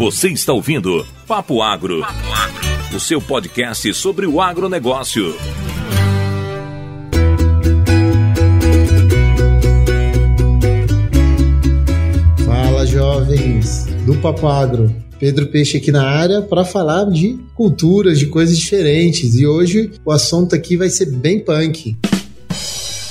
[0.00, 2.02] Você está ouvindo Papo Agro,
[2.96, 5.36] o seu podcast sobre o agronegócio.
[12.46, 14.90] Fala, jovens do Papo Agro.
[15.18, 19.34] Pedro Peixe aqui na área para falar de culturas, de coisas diferentes.
[19.34, 21.94] E hoje o assunto aqui vai ser bem punk.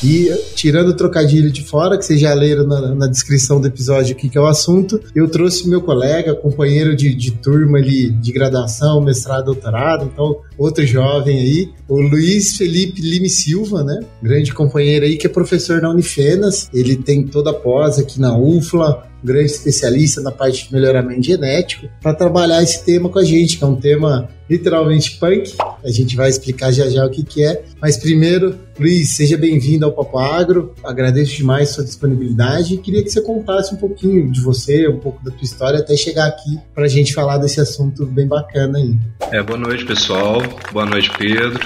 [0.04, 4.14] E tirando o trocadilho de fora, que vocês já leram na, na descrição do episódio
[4.14, 8.34] aqui, que é o assunto, eu trouxe meu colega, companheiro de, de turma ali, de
[8.34, 14.02] graduação, mestrado, doutorado, então outro jovem aí, o Luiz Felipe Lime Silva, né?
[14.22, 18.38] Grande companheiro aí, que é professor na Unifenas, ele tem toda a pós aqui na
[18.38, 23.58] UFLA, grande especialista na parte de melhoramento genético, para trabalhar esse tema com a gente,
[23.58, 25.56] que é um tema literalmente punk.
[25.84, 27.64] A gente vai explicar já já o que, que é.
[27.82, 30.18] Mas primeiro, Luiz, seja bem-vindo ao Papo
[30.50, 30.74] Agro.
[30.84, 35.24] Agradeço demais sua disponibilidade e queria que você contasse um pouquinho de você, um pouco
[35.24, 38.98] da tua história, até chegar aqui para a gente falar desse assunto bem bacana aí.
[39.32, 40.42] É, boa noite, pessoal.
[40.74, 41.60] Boa noite, Pedro.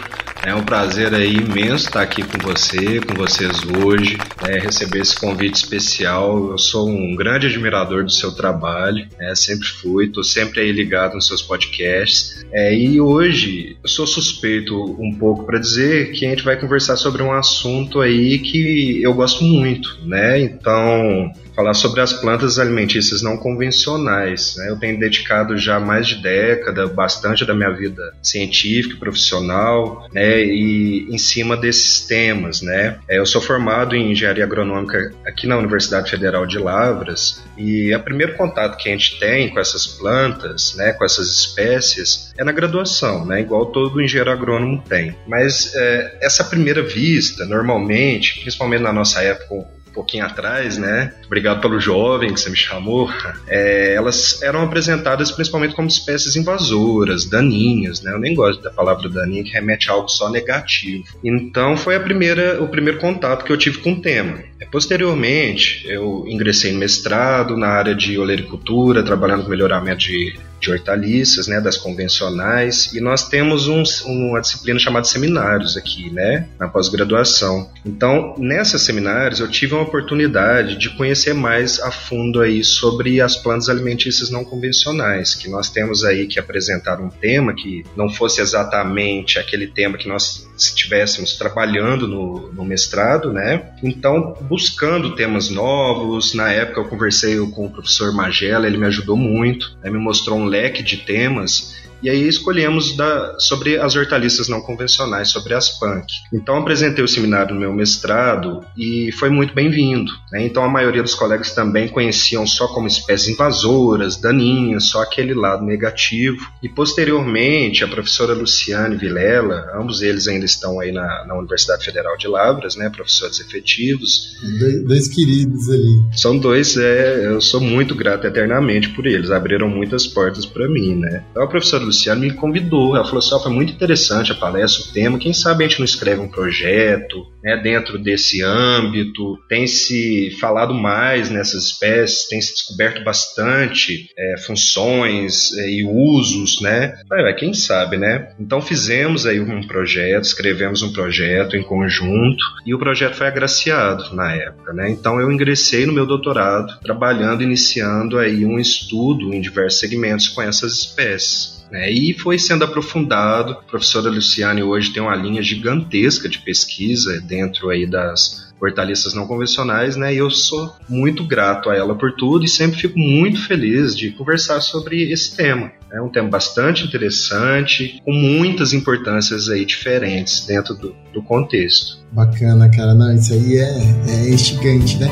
[0.46, 5.18] É um prazer aí imenso estar aqui com você, com vocês hoje, né, receber esse
[5.18, 6.52] convite especial.
[6.52, 11.14] Eu sou um grande admirador do seu trabalho, né, sempre fui, estou sempre aí ligado
[11.14, 12.44] nos seus podcasts.
[12.52, 16.98] É, e hoje eu sou suspeito um pouco para dizer que a gente vai conversar
[16.98, 20.40] sobre um assunto aí que eu gosto muito, né?
[20.40, 24.56] Então falar sobre as plantas alimentícias não convencionais.
[24.58, 24.70] Né?
[24.70, 30.44] Eu tenho dedicado já mais de década, bastante da minha vida científica profissional, né?
[30.44, 32.62] e em cima desses temas.
[32.62, 33.00] Né?
[33.08, 38.00] É, eu sou formado em engenharia agronômica aqui na Universidade Federal de Lavras, e o
[38.00, 42.52] primeiro contato que a gente tem com essas plantas, né, com essas espécies, é na
[42.52, 45.16] graduação, né, igual todo engenheiro agrônomo tem.
[45.28, 51.14] Mas é, essa primeira vista, normalmente, principalmente na nossa época, pouquinho atrás, né?
[51.26, 53.10] Obrigado pelo jovem que você me chamou.
[53.48, 58.12] É, elas eram apresentadas principalmente como espécies invasoras, daninhas, né?
[58.14, 61.04] Eu nem gosto da palavra daninha que remete a algo só negativo.
[61.24, 64.40] Então foi a primeira, o primeiro contato que eu tive com o tema.
[64.60, 70.72] É, posteriormente, eu ingressei no mestrado na área de olericultura, trabalhando com melhoramento de de
[70.72, 76.68] hortaliças, né, das convencionais, e nós temos um, uma disciplina chamada seminários aqui, né, na
[76.68, 77.70] pós-graduação.
[77.86, 83.36] Então, nessas seminários eu tive uma oportunidade de conhecer mais a fundo aí sobre as
[83.36, 88.42] plantas alimentícias não convencionais, que nós temos aí que apresentar um tema que não fosse
[88.42, 93.72] exatamente aquele tema que nós estivéssemos trabalhando no, no mestrado, né?
[93.84, 99.18] Então, buscando temas novos, na época eu conversei com o professor Magela, ele me ajudou
[99.18, 104.50] muito, né, me mostrou um leque de temas e aí escolhemos da, sobre as hortaliças
[104.50, 106.06] não convencionais, sobre as punk.
[106.34, 110.12] Então apresentei o seminário no meu mestrado e foi muito bem-vindo.
[110.30, 110.46] Né?
[110.46, 115.64] Então a maioria dos colegas também conheciam só como espécies invasoras, daninhas, só aquele lado
[115.64, 116.46] negativo.
[116.62, 122.18] E posteriormente a professora Luciane Vilela, ambos eles ainda estão aí na, na Universidade Federal
[122.18, 124.36] de Lavras, né, professores efetivos.
[124.60, 126.04] Dois, dois queridos ali.
[126.12, 130.96] São dois, é, eu sou muito grato eternamente por eles, abriram muitas portas para mim,
[130.96, 131.24] né.
[131.32, 132.96] Então a professora Luciano me convidou.
[132.96, 135.20] Ela falou assim: oh, foi muito interessante a palestra, o tema.
[135.20, 139.38] Quem sabe a gente não escreve um projeto né, dentro desse âmbito?
[139.48, 146.60] Tem se falado mais nessas espécies, tem se descoberto bastante é, funções é, e usos,
[146.62, 146.96] né?
[147.08, 148.34] Falei, quem sabe, né?
[148.40, 154.16] Então fizemos aí um projeto, escrevemos um projeto em conjunto e o projeto foi agraciado
[154.16, 154.90] na época, né?
[154.90, 160.42] Então eu ingressei no meu doutorado trabalhando, iniciando aí um estudo em diversos segmentos com
[160.42, 161.53] essas espécies.
[161.74, 161.92] Né?
[161.92, 163.54] E foi sendo aprofundado.
[163.54, 169.26] A professora Luciane hoje tem uma linha gigantesca de pesquisa dentro aí das hortaliças não
[169.26, 170.14] convencionais, né?
[170.14, 174.12] E eu sou muito grato a ela por tudo e sempre fico muito feliz de
[174.12, 175.72] conversar sobre esse tema.
[175.92, 181.98] É um tema bastante interessante, com muitas importâncias aí diferentes dentro do, do contexto.
[182.12, 182.94] Bacana, cara.
[182.94, 183.78] Não, isso aí é,
[184.10, 185.08] é instigante, né?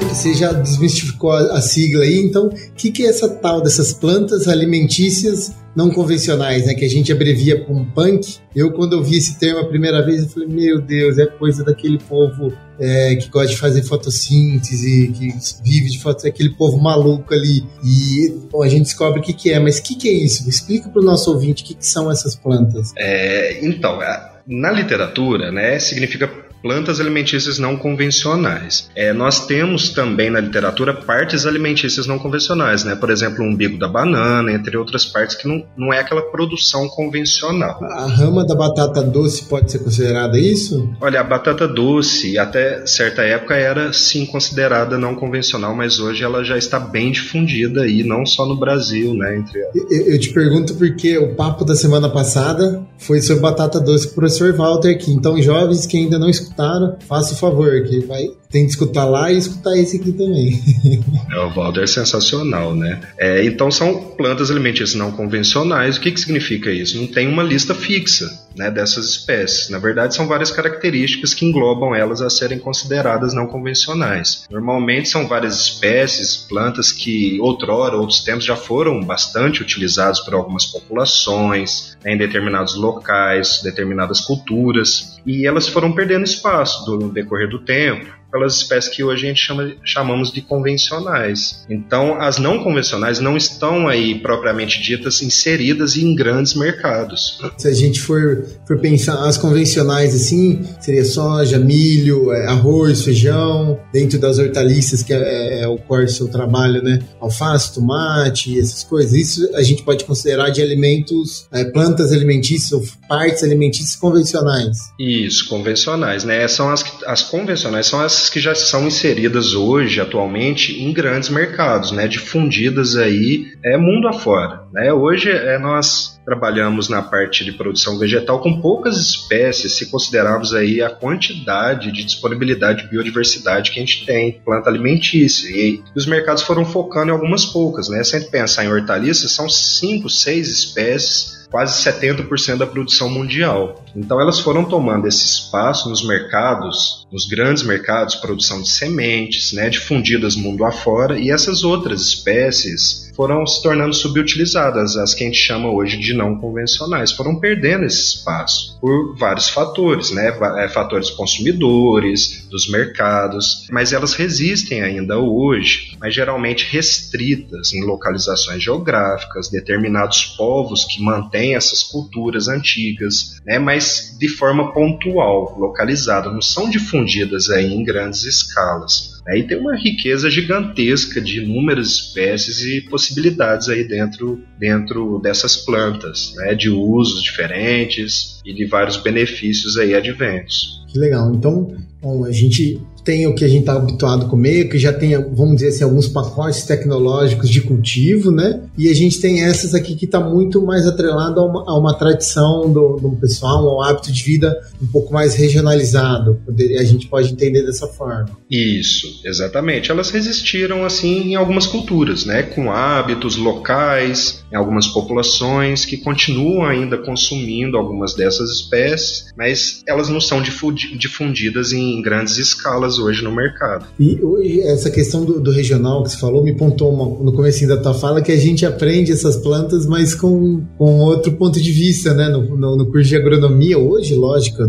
[0.00, 3.92] você já desmistificou a, a, sigla aí, então o que, que é essa tal dessas
[3.92, 6.74] plantas alimentícias não convencionais, né?
[6.74, 8.36] Que a gente abrevia com punk.
[8.54, 11.64] Eu, quando eu vi esse termo a primeira vez, eu falei, meu Deus, é coisa
[11.64, 15.28] daquele povo é, que gosta de fazer fotossíntese, que
[15.64, 17.64] vive de foto, aquele povo maluco ali.
[17.82, 20.48] E bom, a gente descobre o que, que é, mas o que, que é isso?
[20.48, 22.92] Explica para o nosso ouvinte o que, que são essas plantas.
[22.96, 23.98] É, então,
[24.46, 26.30] na literatura, né, significa
[26.62, 28.90] plantas alimentícias não convencionais.
[28.94, 32.94] É, nós temos também na literatura partes alimentícias não convencionais, né?
[32.94, 36.88] Por exemplo, o umbigo da banana, entre outras partes que não, não é aquela produção
[36.88, 37.82] convencional.
[37.82, 40.88] A rama da batata doce pode ser considerada isso?
[41.00, 46.44] Olha, a batata doce até certa época era sim considerada não convencional, mas hoje ela
[46.44, 49.36] já está bem difundida aí, não só no Brasil, né?
[49.36, 49.60] Entre...
[49.74, 54.12] Eu, eu te pergunto porque o papo da semana passada foi sobre batata doce com
[54.12, 55.10] o professor Walter aqui.
[55.10, 56.51] Então, jovens que ainda não escutaram,
[57.00, 60.62] faça o favor, que vai tem que escutar lá e escutar esse aqui também.
[61.32, 63.00] é, o Valder é sensacional, né?
[63.18, 65.96] É, então são plantas alimentícias não convencionais.
[65.96, 67.00] O que, que significa isso?
[67.00, 69.70] Não tem uma lista fixa né, dessas espécies.
[69.70, 74.46] Na verdade, são várias características que englobam elas a serem consideradas não convencionais.
[74.50, 80.66] Normalmente são várias espécies, plantas que outrora, outros tempos, já foram bastante utilizadas por algumas
[80.66, 87.58] populações, né, em determinados locais, determinadas culturas, e elas foram perdendo espaço no decorrer do
[87.58, 91.66] tempo pelas espécies que hoje a gente chama, chamamos de convencionais.
[91.68, 97.38] Então, as não convencionais não estão aí propriamente ditas inseridas em grandes mercados.
[97.58, 103.78] Se a gente for, for pensar as convencionais assim, seria soja, milho, é, arroz, feijão,
[103.92, 107.00] dentro das hortaliças que é, é, é o core do seu trabalho, né?
[107.20, 109.12] Alface, tomate, essas coisas.
[109.12, 114.78] Isso a gente pode considerar de alimentos, é, plantas alimentícias ou partes alimentícias convencionais.
[114.98, 116.48] Isso, convencionais, né?
[116.48, 121.92] São as, as convencionais são as que já são inseridas hoje, atualmente, em grandes mercados,
[121.92, 124.62] né, difundidas aí é, mundo afora.
[124.72, 124.92] Né?
[124.92, 130.80] Hoje é, nós trabalhamos na parte de produção vegetal com poucas espécies, se considerarmos aí
[130.80, 135.48] a quantidade de disponibilidade de biodiversidade que a gente tem, planta alimentícia.
[135.48, 138.02] E os mercados foram focando em algumas poucas, né?
[138.04, 143.84] Se a gente pensar em hortaliças, são cinco, seis espécies quase 70% da produção mundial.
[143.94, 149.68] Então elas foram tomando esse espaço nos mercados, nos grandes mercados, produção de sementes, né,
[149.68, 155.38] difundidas mundo afora, e essas outras espécies foram se tornando subutilizadas, as que a gente
[155.38, 160.32] chama hoje de não convencionais, foram perdendo esse espaço por vários fatores, né?
[160.58, 168.62] É, fatores consumidores, dos mercados, mas elas resistem ainda hoje, mas geralmente restritas em localizações
[168.62, 173.58] geográficas, determinados povos que mantêm essas culturas antigas, né?
[173.58, 179.11] Mas de forma pontual, localizada, não são difundidas aí em grandes escalas.
[179.26, 186.34] Aí tem uma riqueza gigantesca de inúmeras espécies e possibilidades aí dentro, dentro dessas plantas,
[186.36, 190.84] né, de usos diferentes e de vários benefícios aí adventos.
[190.88, 191.32] Que legal.
[191.34, 194.92] Então, bom, a gente tem o que a gente está habituado a comer, que já
[194.92, 198.60] tem, vamos dizer assim, alguns pacotes tecnológicos de cultivo, né?
[198.78, 201.94] E a gente tem essas aqui que está muito mais atrelado a uma, a uma
[201.94, 206.40] tradição do, do pessoal, um hábito de vida um pouco mais regionalizado.
[206.78, 208.30] A gente pode entender dessa forma.
[208.50, 209.90] Isso, exatamente.
[209.90, 212.42] Elas resistiram assim em algumas culturas, né?
[212.42, 220.08] Com hábitos locais, em algumas populações que continuam ainda consumindo algumas dessas espécies, mas elas
[220.08, 223.86] não são difundidas em grandes escalas hoje no mercado.
[223.98, 227.66] E hoje, essa questão do, do regional que você falou me pontou uma, no começo
[227.66, 231.72] da tua fala que a gente aprende essas plantas, mas com, com outro ponto de
[231.72, 232.28] vista, né?
[232.28, 234.62] No, no, no curso de agronomia, hoje, lógico,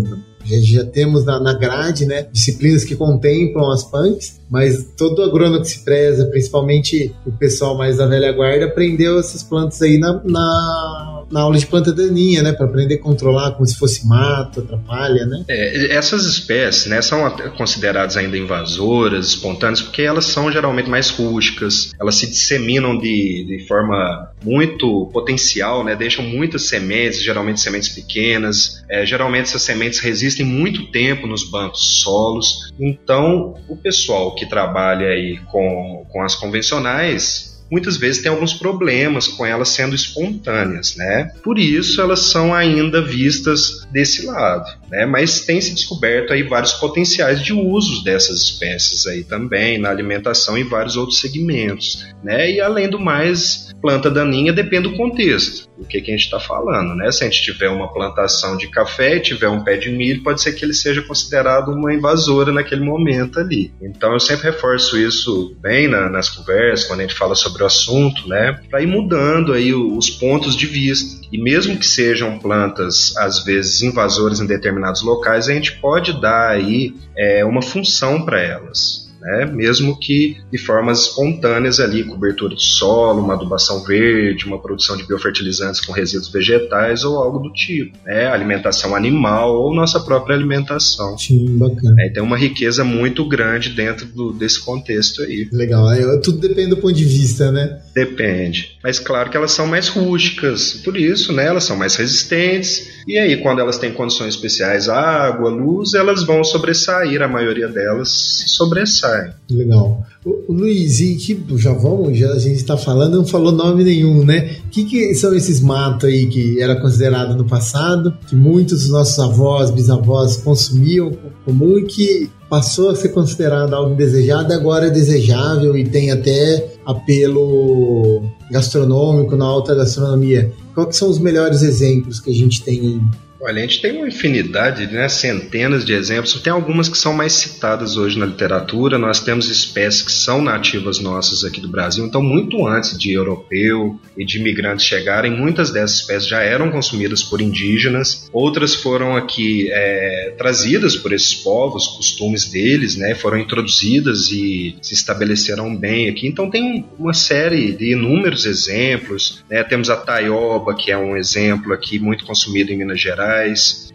[0.46, 5.62] já, já temos na, na, grade, né, disciplinas que contemplam as punks, mas todo agrônomo
[5.62, 10.22] que se preza, principalmente o pessoal mais da velha guarda, aprendeu essas plantas aí na,
[10.26, 12.54] na na aula de planta daninha, né?
[12.54, 15.44] Para aprender a controlar como se fosse mato, atrapalha, né?
[15.48, 21.92] É, essas espécies, né, são consideradas ainda invasoras, espontâneas, porque elas são geralmente mais rústicas,
[22.00, 25.96] elas se disseminam de, de forma muito potencial, né?
[25.96, 28.84] Deixam muitas sementes, geralmente sementes pequenas.
[28.90, 32.72] É, geralmente essas sementes resistem muito tempo nos bancos solos.
[32.80, 39.28] Então, o pessoal que trabalha aí com, com as convencionais muitas vezes tem alguns problemas
[39.28, 41.32] com elas sendo espontâneas, né?
[41.44, 45.08] Por isso elas são ainda vistas desse lado, né?
[45.08, 50.56] Mas tem se descoberto aí vários potenciais de usos dessas espécies aí também na alimentação
[50.56, 52.52] e vários outros segmentos, né?
[52.52, 56.40] E além do mais, planta daninha depende do contexto, do que, que a gente está
[56.40, 57.12] falando, né?
[57.12, 60.42] Se a gente tiver uma plantação de café e tiver um pé de milho, pode
[60.42, 63.74] ser que ele seja considerado uma invasora naquele momento ali.
[63.82, 68.28] Então eu sempre reforço isso bem na, nas conversas, quando a gente fala sobre assunto,
[68.28, 68.60] né?
[68.70, 71.22] Para ir mudando aí os pontos de vista.
[71.32, 76.50] E mesmo que sejam plantas, às vezes, invasoras em determinados locais, a gente pode dar
[76.50, 79.03] aí é, uma função para elas.
[79.24, 79.46] Né?
[79.46, 85.08] mesmo que de formas espontâneas ali, cobertura de solo, uma adubação verde, uma produção de
[85.08, 88.28] biofertilizantes com resíduos vegetais ou algo do tipo, né?
[88.28, 91.18] alimentação animal ou nossa própria alimentação.
[91.18, 91.96] Sim, bacana.
[92.00, 95.48] É, tem uma riqueza muito grande dentro do, desse contexto aí.
[95.52, 95.88] Legal,
[96.22, 97.80] tudo depende do ponto de vista, né?
[97.94, 98.78] Depende.
[98.84, 102.92] Mas claro que elas são mais rústicas, por isso, né, elas são mais resistentes.
[103.08, 108.10] E aí, quando elas têm condições especiais, água, luz, elas vão sobressair, a maioria delas
[108.10, 109.13] se sobressai.
[109.50, 110.04] Legal.
[110.26, 114.24] O, Luiz, e que já vamos, já a gente está falando, não falou nome nenhum,
[114.24, 114.58] né?
[114.66, 118.90] O que, que são esses matos aí que era considerado no passado, que muitos dos
[118.90, 121.12] nossos avós, bisavós consumiam
[121.46, 126.74] comum e que passou a ser considerado algo indesejado, agora é desejável e tem até
[126.86, 130.52] apelo gastronômico na alta gastronomia.
[130.74, 133.02] Quais são os melhores exemplos que a gente tem aí?
[133.46, 136.34] Olha, a gente tem uma infinidade, né, centenas de exemplos.
[136.42, 138.98] Tem algumas que são mais citadas hoje na literatura.
[138.98, 142.06] Nós temos espécies que são nativas nossas aqui do Brasil.
[142.06, 147.22] Então, muito antes de europeu e de imigrantes chegarem, muitas dessas espécies já eram consumidas
[147.22, 148.30] por indígenas.
[148.32, 154.94] Outras foram aqui é, trazidas por esses povos, costumes deles, né, foram introduzidas e se
[154.94, 156.28] estabeleceram bem aqui.
[156.28, 159.44] Então, tem uma série de inúmeros exemplos.
[159.50, 159.62] Né?
[159.66, 163.33] Temos a taioba, que é um exemplo aqui muito consumido em Minas Gerais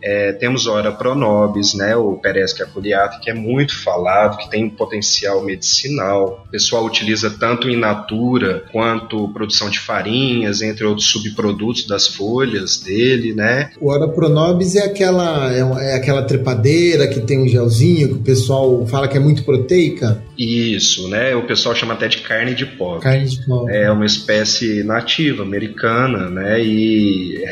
[0.02, 5.42] é, temos Ora Pronobis, né, o Peresca aculeata, que é muito falado, que tem potencial
[5.42, 6.44] medicinal.
[6.46, 12.78] O pessoal utiliza tanto em natura quanto produção de farinhas, entre outros subprodutos das folhas
[12.78, 13.70] dele, né?
[13.80, 18.22] O Ora Pronobis é aquela, é, é aquela trepadeira que tem um gelzinho que o
[18.22, 20.22] pessoal fala que é muito proteica?
[20.38, 21.34] Isso, né?
[21.34, 22.98] O pessoal chama até de carne de pó.
[22.98, 23.68] Carne de pó.
[23.68, 26.60] É uma espécie nativa, americana, né?
[26.62, 27.42] E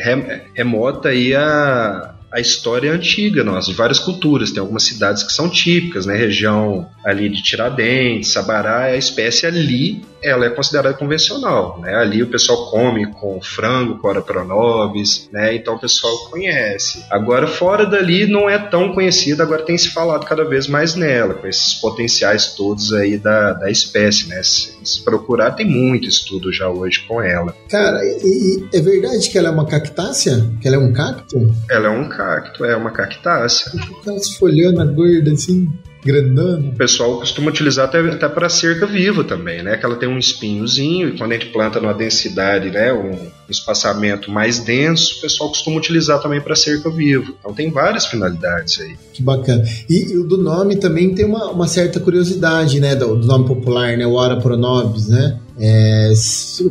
[0.55, 4.51] remota aí a essa a história antiga nossa, de várias culturas.
[4.51, 6.15] Tem algumas cidades que são típicas, né?
[6.15, 11.95] Região ali de Tiradentes, Sabará, a espécie ali ela é considerada convencional, né?
[11.95, 15.55] Ali o pessoal come com frango, cora pronobis, né?
[15.55, 17.05] Então o pessoal conhece.
[17.09, 21.35] Agora fora dali não é tão conhecida, agora tem se falado cada vez mais nela,
[21.35, 24.41] com esses potenciais todos aí da, da espécie, né?
[24.43, 27.55] Se, se procurar tem muito estudo já hoje com ela.
[27.69, 30.49] Cara, e, e é verdade que ela é uma cactácea?
[30.61, 31.55] Que ela é um cacto?
[31.69, 33.71] Ela é um cacto, é uma cactácea.
[33.99, 35.71] Aquela folhando gorda assim
[36.07, 36.69] grandão.
[36.69, 39.75] O pessoal costuma utilizar até, até para cerca viva também, né?
[39.75, 44.31] Que ela tem um espinhozinho e quando a gente planta numa densidade, né, um espaçamento
[44.31, 47.33] mais denso, o pessoal costuma utilizar também para cerca viva.
[47.39, 48.95] Então tem várias finalidades aí.
[49.13, 49.63] Que bacana.
[49.89, 53.45] E, e o do nome também tem uma, uma certa curiosidade, né, do, do, nome
[53.45, 55.39] popular, né, o Ora Pronobis, né?
[55.59, 56.13] É,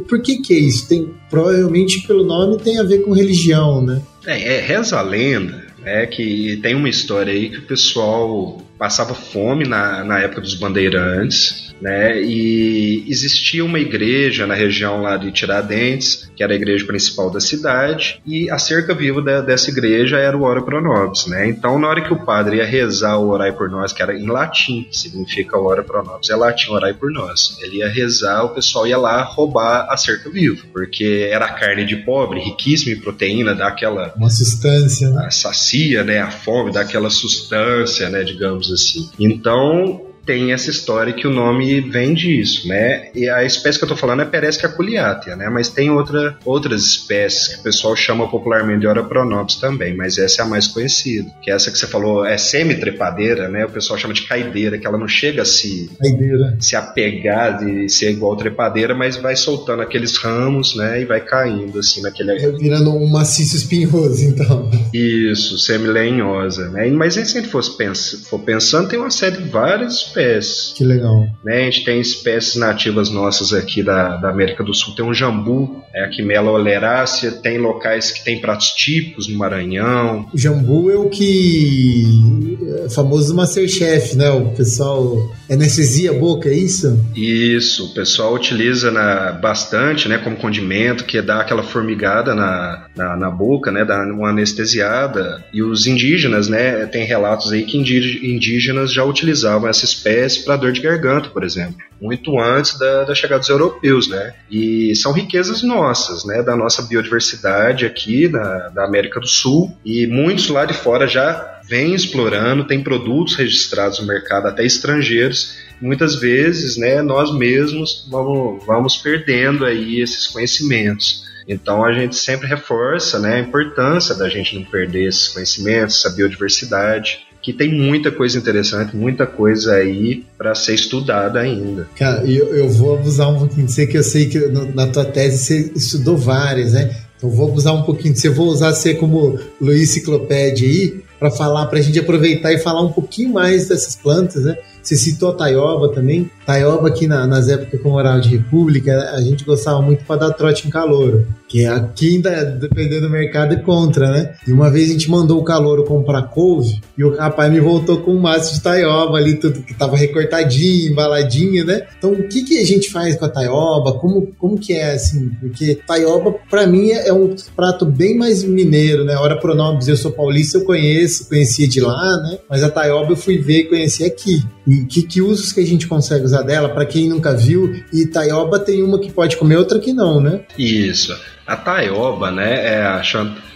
[0.08, 0.88] por que que é isso?
[0.88, 4.00] Tem, provavelmente pelo nome tem a ver com religião, né?
[4.26, 9.14] É, é reza a lenda é que tem uma história aí que o pessoal passava
[9.14, 12.20] fome na, na época dos bandeirantes né?
[12.22, 17.40] E existia uma igreja na região lá de Tiradentes, que era a igreja principal da
[17.40, 21.48] cidade, e a cerca viva de, dessa igreja era o Ora Pro Nobis, né?
[21.48, 24.26] Então, na hora que o padre ia rezar o Orai por Nós, que era em
[24.26, 27.56] latim, significa Ora Pro Nobis, é latim Orai por Nós.
[27.60, 31.96] Ele ia rezar, o pessoal ia lá roubar a cerca viva, porque era carne de
[31.96, 34.12] pobre, riquíssima em proteína, dá aquela...
[34.16, 35.08] Uma sustância.
[35.20, 36.20] A sacia, né?
[36.20, 38.22] A fome, dá aquela sustância, né?
[38.24, 39.08] Digamos assim.
[39.18, 43.08] Então, tem essa história que o nome vem disso, né?
[43.14, 45.48] E a espécie que eu tô falando é Peresca aculeatea, né?
[45.48, 50.42] Mas tem outra, outras espécies que o pessoal chama popularmente de Orapronopsis também, mas essa
[50.42, 51.30] é a mais conhecida.
[51.40, 53.64] Que é essa que você falou é semi-trepadeira, né?
[53.64, 56.56] O pessoal chama de caideira, que ela não chega a se, caideira.
[56.60, 61.00] se apegar de ser igual trepadeira, mas vai soltando aqueles ramos, né?
[61.00, 62.32] E vai caindo assim naquele...
[62.32, 64.70] É virando um maciço espinhoso, então.
[64.92, 66.88] Isso, semi-lenhosa, né?
[66.90, 70.72] Mas se a gente fosse pens for pensando, tem uma série de várias espécies.
[70.74, 71.26] Que legal.
[71.44, 71.58] Né?
[71.58, 74.94] A gente tem espécies nativas nossas aqui da, da América do Sul.
[74.94, 80.26] Tem um jambu, é a Quimela olerácea, tem locais que tem pratos típicos no Maranhão.
[80.32, 84.30] O jambu é o que é famoso Masterchef, né?
[84.30, 86.98] O pessoal anestesia a boca, é isso?
[87.14, 92.86] Isso, o pessoal utiliza na, bastante, né, como condimento, que é dar aquela formigada na,
[92.96, 95.44] na, na boca, né, dar uma anestesiada.
[95.52, 100.72] E os indígenas, né, tem relatos aí que indígenas já utilizavam essa espécie para dor
[100.72, 104.34] de garganta, por exemplo, muito antes da, da, chegada dos europeus, né?
[104.50, 106.42] E são riquezas nossas, né?
[106.42, 111.56] Da nossa biodiversidade aqui na, da América do Sul e muitos lá de fora já
[111.68, 115.35] vêm explorando, tem produtos registrados no mercado, até estrangeiros.
[115.80, 117.02] Muitas vezes, né?
[117.02, 121.24] Nós mesmos vamos, vamos perdendo aí esses conhecimentos.
[121.46, 126.14] Então a gente sempre reforça né, a importância da gente não perder esses conhecimentos, essa
[126.14, 131.88] biodiversidade que tem muita coisa interessante, muita coisa aí para ser estudada ainda.
[131.94, 134.38] Cara, eu, eu vou abusar um pouquinho de você, que eu sei que
[134.74, 136.92] na tua tese você estudou várias, né?
[137.16, 141.30] Então vou abusar um pouquinho de você, vou usar você como Luiz Ciclopédia aí, para
[141.30, 144.58] falar, para a gente aproveitar e falar um pouquinho mais dessas plantas, né?
[144.86, 146.30] Você citou a taioba também.
[146.46, 150.30] Taioba aqui na, nas épocas eu morava de República, a gente gostava muito para dar
[150.30, 151.26] trote em calor.
[151.48, 154.34] Que aqui ainda, dependendo do mercado, é contra, né?
[154.46, 157.98] E uma vez a gente mandou o calouro comprar couve e o rapaz me voltou
[157.98, 161.84] com um maço de taioba ali, tudo que tava recortadinho, embaladinho, né?
[161.98, 163.94] Então, o que, que a gente faz com a taioba?
[163.94, 165.30] Como, como que é, assim?
[165.40, 169.16] Porque taioba, para mim, é um prato bem mais mineiro, né?
[169.16, 172.38] Hora pronomes, eu sou paulista, eu conheço, conhecia de lá, né?
[172.48, 174.44] Mas a taioba eu fui ver e conheci aqui.
[174.66, 177.82] E que, que usos que a gente consegue usar dela, para quem nunca viu?
[177.92, 180.40] E taioba tem uma que pode comer, outra que não, né?
[180.58, 181.16] Isso.
[181.46, 183.02] A taioba, né, é a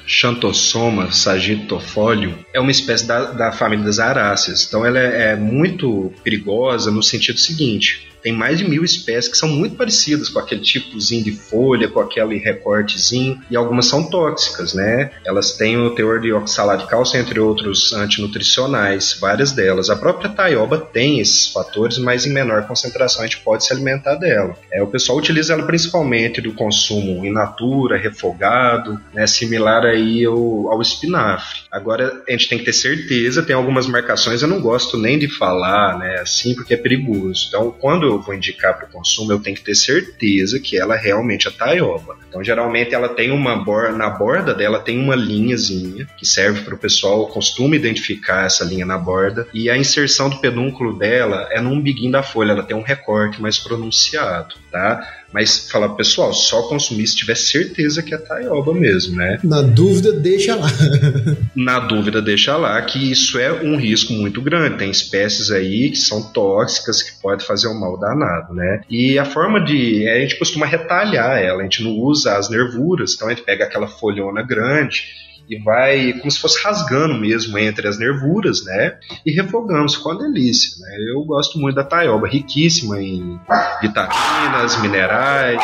[0.06, 4.64] Xanthosoma sagittofolium, é uma espécie da, da família das aráceas.
[4.66, 9.36] Então ela é, é muito perigosa no sentido seguinte: tem mais de mil espécies que
[9.36, 14.74] são muito parecidas com aquele tipozinho de folha, com aquele recortezinho, e algumas são tóxicas,
[14.74, 15.10] né?
[15.24, 19.90] Elas têm o teor de oxalato de cálcio, entre outros antinutricionais, várias delas.
[19.90, 24.16] A própria taioba tem esses fatores, mas em menor concentração a gente pode se alimentar
[24.16, 24.56] dela.
[24.72, 30.72] É, o pessoal utiliza ela principalmente do consumo in natura, refogado, né, similar aí ao,
[30.72, 31.60] ao espinafre.
[31.70, 35.28] Agora a gente tem que ter certeza, tem algumas marcações, eu não gosto nem de
[35.28, 37.46] falar, né, assim, porque é perigoso.
[37.48, 40.96] Então, quando eu vou indicar para o consumo, eu tenho que ter certeza que ela
[40.96, 42.16] realmente é taioba.
[42.28, 46.74] Então, geralmente, ela tem uma borda, na borda dela tem uma linhazinha que serve para
[46.74, 51.60] o pessoal, costuma identificar essa linha na borda, e a inserção do pedúnculo dela é
[51.60, 55.19] no umbiguinho da folha, ela tem um recorte mais pronunciado, tá?
[55.32, 59.38] Mas falar, pessoal, só consumir se tiver certeza que é taioba mesmo, né?
[59.44, 60.68] Na dúvida, deixa lá.
[61.54, 64.78] Na dúvida, deixa lá, que isso é um risco muito grande.
[64.78, 68.80] Tem espécies aí que são tóxicas, que podem fazer um mal danado, né?
[68.90, 70.08] E a forma de.
[70.08, 73.64] A gente costuma retalhar ela, a gente não usa as nervuras, então a gente pega
[73.64, 78.96] aquela folhona grande e vai como se fosse rasgando mesmo entre as nervuras, né?
[79.26, 80.96] E refogando, ficou uma delícia, né?
[81.12, 83.38] Eu gosto muito da taioba, riquíssima em
[83.80, 85.60] vitaminas, minerais,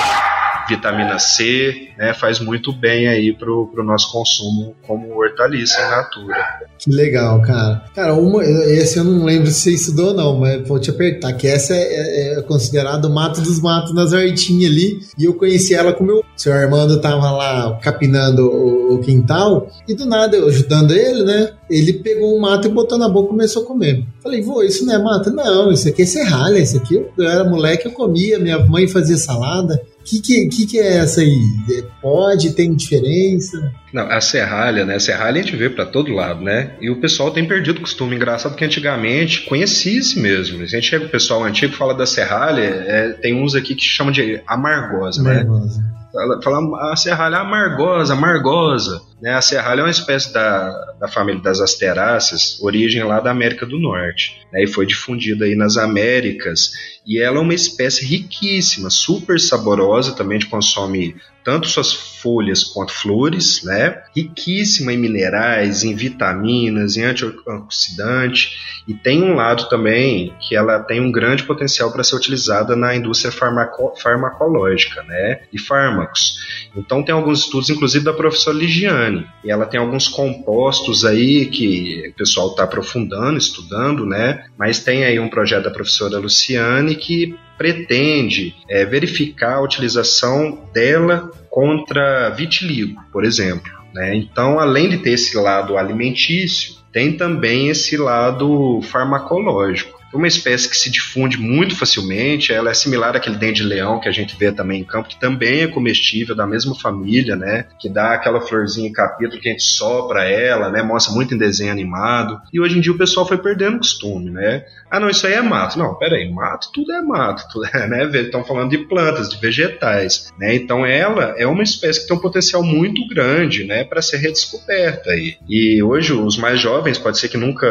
[0.69, 2.13] vitamina C, né?
[2.15, 6.67] Faz muito bem aí pro, pro nosso consumo como hortaliça in natura.
[6.79, 7.85] Que legal, cara.
[7.95, 11.33] Cara, uma, esse eu não lembro se você estudou ou não, mas vou te apertar,
[11.33, 15.35] que essa é, é, é considerado o mato dos matos nas hortinhas ali, e eu
[15.35, 16.25] conheci ela com meu...
[16.37, 21.53] Seu Armando tava lá capinando o, o quintal, e do nada, eu ajudando ele, né?
[21.71, 24.05] Ele pegou um mato e botou na boca e começou a comer.
[24.23, 25.31] Falei, vô, isso não é mato?
[25.31, 29.17] Não, isso aqui é serralha, isso aqui eu era moleque, eu comia, minha mãe fazia
[29.17, 29.81] salada.
[30.07, 31.37] O que, que, que, é essa aí?
[31.69, 33.73] É, pode, tem diferença?
[33.93, 34.95] Não, a serralha, né?
[34.95, 36.77] A serralha a gente vê para todo lado, né?
[36.81, 38.15] E o pessoal tem perdido o costume.
[38.15, 40.63] Engraçado que antigamente conhecia-se mesmo.
[40.63, 44.13] A gente chega o pessoal antigo fala da serralha, é, tem uns aqui que chamam
[44.13, 45.81] de amargosa, amargosa.
[45.81, 45.97] né?
[46.43, 49.03] Fala a serralha amargosa, amargosa.
[49.21, 49.35] Né?
[49.35, 53.79] A serralha é uma espécie da, da família das asteráceas, origem lá da América do
[53.79, 54.41] Norte.
[54.53, 54.65] Né?
[54.65, 56.73] E foi difundida aí nas Américas.
[57.07, 61.15] E ela é uma espécie riquíssima, super saborosa, também a gente consome
[61.47, 64.03] tanto suas folhas quanto flores, né?
[64.15, 68.57] Riquíssima em minerais, em vitaminas, em antioxidante
[68.89, 72.97] e tem um lado também que ela tem um grande potencial para ser utilizada na
[72.97, 75.43] indústria farmaco farmacológica, né?
[75.53, 76.37] E fármacos.
[76.77, 82.11] Então tem alguns estudos, inclusive da professora Ligiane, e ela tem alguns compostos aí que
[82.11, 84.47] o pessoal está aprofundando, estudando, né?
[84.59, 91.31] Mas tem aí um projeto da professora Luciane que pretende é, verificar a utilização dela
[91.49, 93.73] contra vitiligo, por exemplo.
[93.95, 94.15] Né?
[94.15, 100.77] Então, além de ter esse lado alimentício, tem também esse lado farmacológico uma espécie que
[100.77, 104.53] se difunde muito facilmente, ela é similar àquele dente de leão que a gente vê
[104.53, 107.67] também em campo, que também é comestível, da mesma família, né?
[107.79, 110.83] Que dá aquela florzinha em capítulo que a gente sopra ela, né?
[110.83, 112.41] Mostra muito em desenho animado.
[112.53, 114.65] E hoje em dia o pessoal foi perdendo costume, né?
[114.91, 115.79] Ah, não, isso aí é mato.
[115.79, 118.05] Não, peraí, mato, tudo é mato, tudo é, né?
[118.21, 120.55] Estão falando de plantas, de vegetais, né?
[120.55, 123.85] Então ela é uma espécie que tem um potencial muito grande, né?
[123.85, 125.37] Para ser redescoberta aí.
[125.49, 127.67] E hoje os mais jovens, pode ser que nunca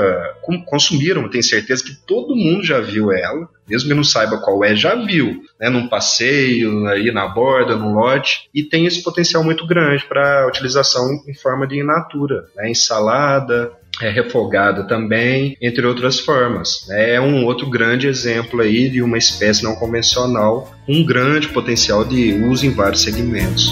[0.66, 4.64] consumiram, tenho certeza que todo todo mundo já viu ela, mesmo que não saiba qual
[4.64, 9.44] é, já viu, né, num passeio, aí na borda, no lote, e tem esse potencial
[9.44, 13.72] muito grande para utilização em forma de in natura, né, ensalada,
[14.02, 16.86] é refogada também, entre outras formas.
[16.90, 17.16] Né.
[17.16, 22.34] É um outro grande exemplo aí de uma espécie não convencional, um grande potencial de
[22.34, 23.72] uso em vários segmentos.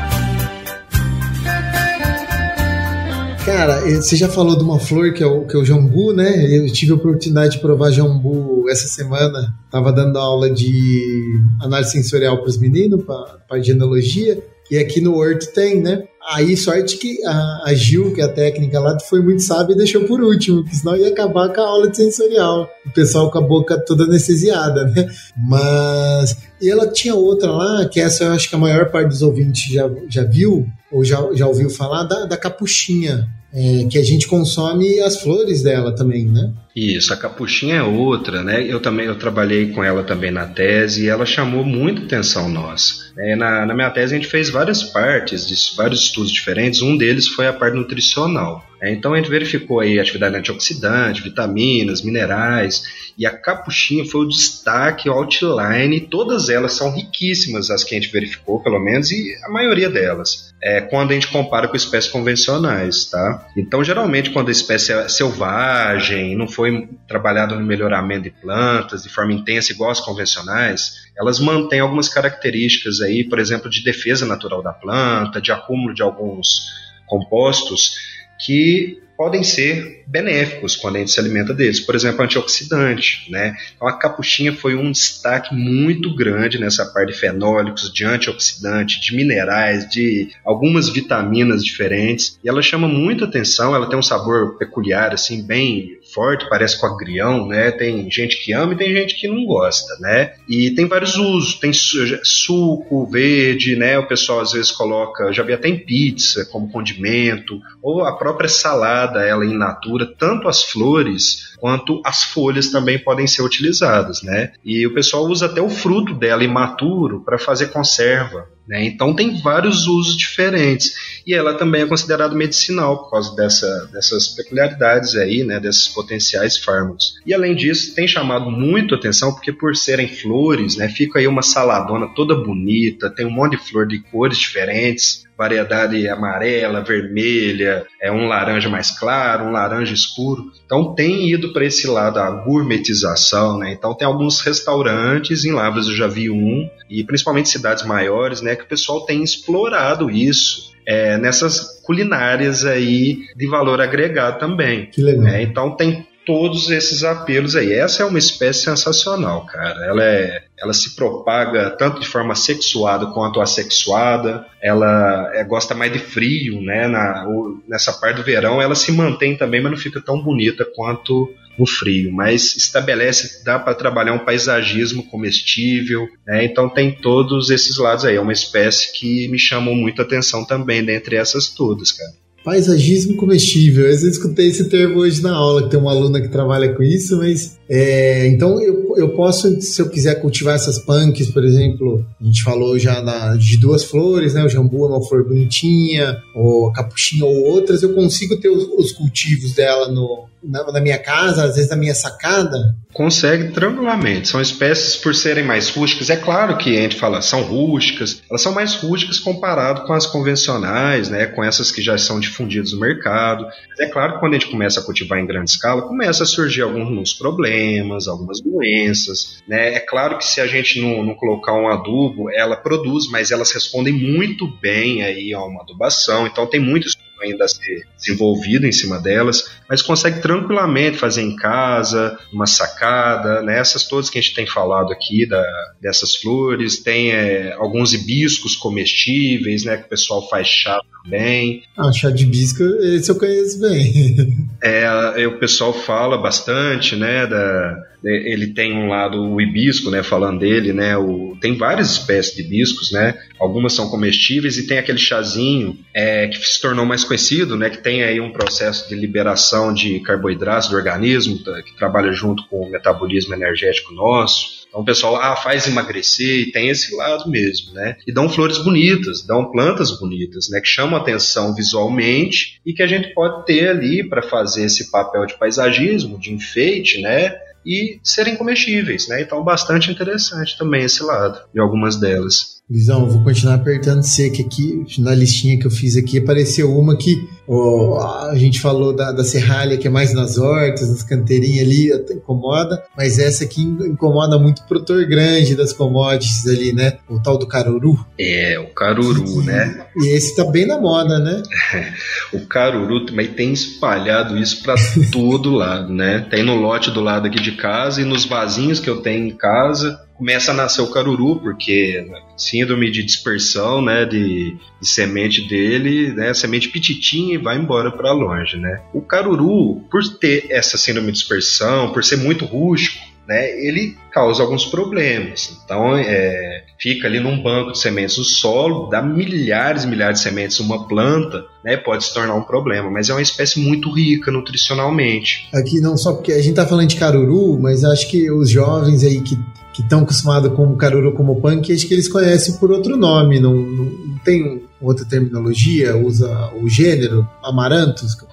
[3.61, 6.47] Cara, você já falou de uma flor que é o, que é o jambu, né?
[6.49, 9.53] Eu tive a oportunidade de provar jambu essa semana.
[9.69, 14.43] Tava dando aula de análise sensorial para os meninos, para genealogia.
[14.71, 16.05] E aqui no Horto tem, né?
[16.33, 19.77] Aí, sorte que a, a, Gil, que é a técnica lá, foi muito sábia e
[19.77, 22.67] deixou por último, porque senão ia acabar com a aula de sensorial.
[22.87, 25.07] O pessoal com a boca toda anestesiada, né?
[25.37, 26.35] Mas.
[26.61, 29.71] E ela tinha outra lá, que essa eu acho que a maior parte dos ouvintes
[29.71, 33.27] já, já viu, ou já, já ouviu falar, da, da capuchinha.
[33.53, 36.53] É, que a gente consome as flores dela também, né?
[36.73, 38.65] Isso, a capuchinha é outra, né?
[38.65, 43.11] Eu também eu trabalhei com ela também na tese e ela chamou muita atenção nossa.
[43.17, 46.81] É, na, na minha tese a gente fez várias partes, vários estudos diferentes.
[46.81, 48.65] Um deles foi a parte nutricional.
[48.81, 52.83] É, então a gente verificou aí atividade antioxidante, vitaminas, minerais
[53.17, 56.01] e a capuchinha foi o destaque, o outline.
[56.01, 60.51] Todas elas são riquíssimas, as que a gente verificou, pelo menos, e a maioria delas
[60.61, 63.47] é, quando a gente compara com espécies convencionais, tá?
[63.57, 69.09] Então, geralmente, quando a espécie é selvagem, não foi trabalhada no melhoramento de plantas de
[69.09, 74.61] forma intensa igual as convencionais, elas mantêm algumas características aí, por exemplo, de defesa natural
[74.61, 76.61] da planta, de acúmulo de alguns
[77.07, 78.10] compostos
[78.45, 81.79] que podem ser benéficos quando a gente se alimenta deles.
[81.79, 83.55] Por exemplo, antioxidante, né?
[83.75, 89.15] Então a capuchinha foi um destaque muito grande nessa parte de fenólicos, de antioxidante, de
[89.15, 92.39] minerais, de algumas vitaminas diferentes.
[92.43, 96.87] E ela chama muito atenção, ela tem um sabor peculiar, assim, bem forte, parece com
[96.87, 97.71] agrião, né?
[97.71, 100.33] Tem gente que ama e tem gente que não gosta, né?
[100.47, 103.97] E tem vários usos, tem suco verde, né?
[103.97, 108.49] O pessoal às vezes coloca, já vi até em pizza como condimento, ou a própria
[108.49, 114.51] salada, ela in natura, tanto as flores quanto as folhas também podem ser utilizadas, né?
[114.65, 118.47] E o pessoal usa até o fruto dela imaturo para fazer conserva.
[118.71, 118.85] Né?
[118.85, 120.93] Então tem vários usos diferentes
[121.27, 126.57] e ela também é considerada medicinal por causa dessa, dessas peculiaridades aí, né, desses potenciais
[126.57, 127.15] fármacos.
[127.25, 131.41] E além disso tem chamado muito atenção porque por serem flores, né, fica aí uma
[131.41, 138.11] saladona toda bonita, tem um monte de flor de cores diferentes, variedade amarela, vermelha, é
[138.11, 140.51] um laranja mais claro, um laranja escuro.
[140.63, 143.73] Então tem ido para esse lado a gourmetização, né?
[143.73, 148.55] Então tem alguns restaurantes em Lavras eu já vi um e principalmente cidades maiores, né,
[148.55, 150.69] que o pessoal tem explorado isso.
[150.83, 154.87] É, nessas culinárias aí de valor agregado também.
[154.87, 155.23] Que legal.
[155.23, 155.43] Né?
[155.43, 157.73] Então tem todos esses apelos aí.
[157.73, 159.85] Essa é uma espécie sensacional, cara.
[159.85, 164.45] Ela é, ela se propaga tanto de forma sexuada quanto assexuada.
[164.61, 166.87] Ela é, gosta mais de frio, né?
[166.87, 167.27] Na,
[167.67, 171.65] nessa parte do verão ela se mantém também, mas não fica tão bonita quanto no
[171.65, 172.13] frio.
[172.13, 176.45] Mas estabelece, dá para trabalhar um paisagismo comestível, né?
[176.45, 178.15] Então tem todos esses lados aí.
[178.15, 182.20] É uma espécie que me chamou muita atenção também dentre essas todas, cara.
[182.43, 183.85] Paisagismo comestível.
[183.85, 187.17] Eu escutei esse termo hoje na aula, que tem uma aluna que trabalha com isso,
[187.17, 192.23] mas é, então eu, eu posso, se eu quiser cultivar essas punks, por exemplo, a
[192.23, 194.43] gente falou já na, de duas flores, né?
[194.43, 198.63] O jambu é uma flor bonitinha, ou a capuchinha ou outras, eu consigo ter os,
[198.63, 202.75] os cultivos dela no, na, na, minha casa, às vezes na minha sacada?
[202.93, 204.27] Consegue tranquilamente.
[204.27, 208.41] São espécies, por serem mais rústicas, é claro que a gente fala, são rústicas, elas
[208.41, 212.79] são mais rústicas comparado com as convencionais, né, com essas que já são difundidas no
[212.79, 213.45] mercado.
[213.69, 216.27] Mas é claro que quando a gente começa a cultivar em grande escala, começa a
[216.27, 219.41] surgir alguns problemas, algumas doenças.
[219.47, 219.75] Né?
[219.75, 223.51] É claro que se a gente não, não colocar um adubo, ela produz, mas elas
[223.51, 226.27] respondem muito bem aí a uma adubação.
[226.27, 231.35] Então tem muitos ainda a ser desenvolvido em cima delas, mas consegue tranquilamente fazer em
[231.35, 233.59] casa, uma sacada, né?
[233.59, 235.45] essas todas que a gente tem falado aqui da,
[235.79, 241.63] dessas flores, tem é, alguns hibiscos comestíveis, né, que o pessoal faz chá também.
[241.77, 244.49] Ah, chá de hibisco, esse eu conheço bem.
[244.63, 250.39] é, o pessoal fala bastante, né, da, ele tem um lado o hibisco, né, falando
[250.39, 254.97] dele, né, o, tem várias espécies de hibiscos, né, algumas são comestíveis e tem aquele
[254.97, 259.73] chazinho é, que se tornou mais conhecido, né, que tem aí um processo de liberação
[259.73, 264.85] de carboidratos do organismo, tá, que trabalha junto com o metabolismo energético nosso, Então o
[264.85, 267.97] pessoal ah, faz emagrecer e tem esse lado mesmo, né?
[268.07, 270.61] E dão flores bonitas, dão plantas bonitas, né?
[270.61, 275.25] Que chamam atenção visualmente e que a gente pode ter ali para fazer esse papel
[275.25, 277.35] de paisagismo, de enfeite, né?
[277.65, 279.21] E serem comestíveis, né?
[279.21, 282.61] Então bastante interessante também esse lado de algumas delas.
[282.71, 284.85] Luizão, vou continuar apertando seco aqui.
[284.99, 289.77] Na listinha que eu fiz aqui, apareceu uma que a gente falou da, da serralha,
[289.77, 294.67] que é mais nas hortas, nas canteirinhas ali, incomoda, mas essa aqui incomoda muito o
[294.67, 296.97] produtor grande das commodities ali, né?
[297.09, 298.05] O tal do caruru.
[298.17, 299.85] É, o caruru, né?
[299.97, 301.43] E esse tá bem na moda, né?
[302.33, 304.75] o caruru também tem espalhado isso para
[305.11, 306.25] todo lado, né?
[306.29, 309.31] Tem no lote do lado aqui de casa e nos vasinhos que eu tenho em
[309.31, 312.05] casa começa a nascer o caruru, porque
[312.37, 318.13] síndrome de dispersão, né, de, de semente dele, né, semente pititinha e vai embora para
[318.13, 318.83] longe, né.
[318.93, 324.43] O caruru, por ter essa síndrome de dispersão, por ser muito rústico, né, ele causa
[324.43, 325.59] alguns problemas.
[325.65, 330.23] Então, é, fica ali num banco de sementes no solo, dá milhares e milhares de
[330.23, 334.31] sementes uma planta, né, pode se tornar um problema, mas é uma espécie muito rica
[334.31, 335.49] nutricionalmente.
[335.51, 339.03] Aqui não só porque a gente está falando de caruru, mas acho que os jovens
[339.03, 339.35] aí que
[339.73, 343.39] que estão acostumados com o caruru como punk, acho que eles conhecem por outro nome,
[343.39, 348.15] não, não, não tem outra terminologia, usa o gênero, amarantos.
[348.15, 348.27] Que o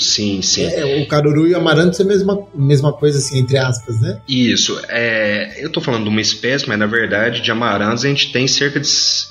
[0.00, 0.64] sim, sim.
[0.64, 4.20] É, o caruru e o amarantos é a mesma, mesma coisa, assim, entre aspas, né?
[4.28, 4.80] Isso.
[4.88, 8.46] É, eu estou falando de uma espécie, mas na verdade de amarantos a gente tem
[8.46, 8.88] cerca de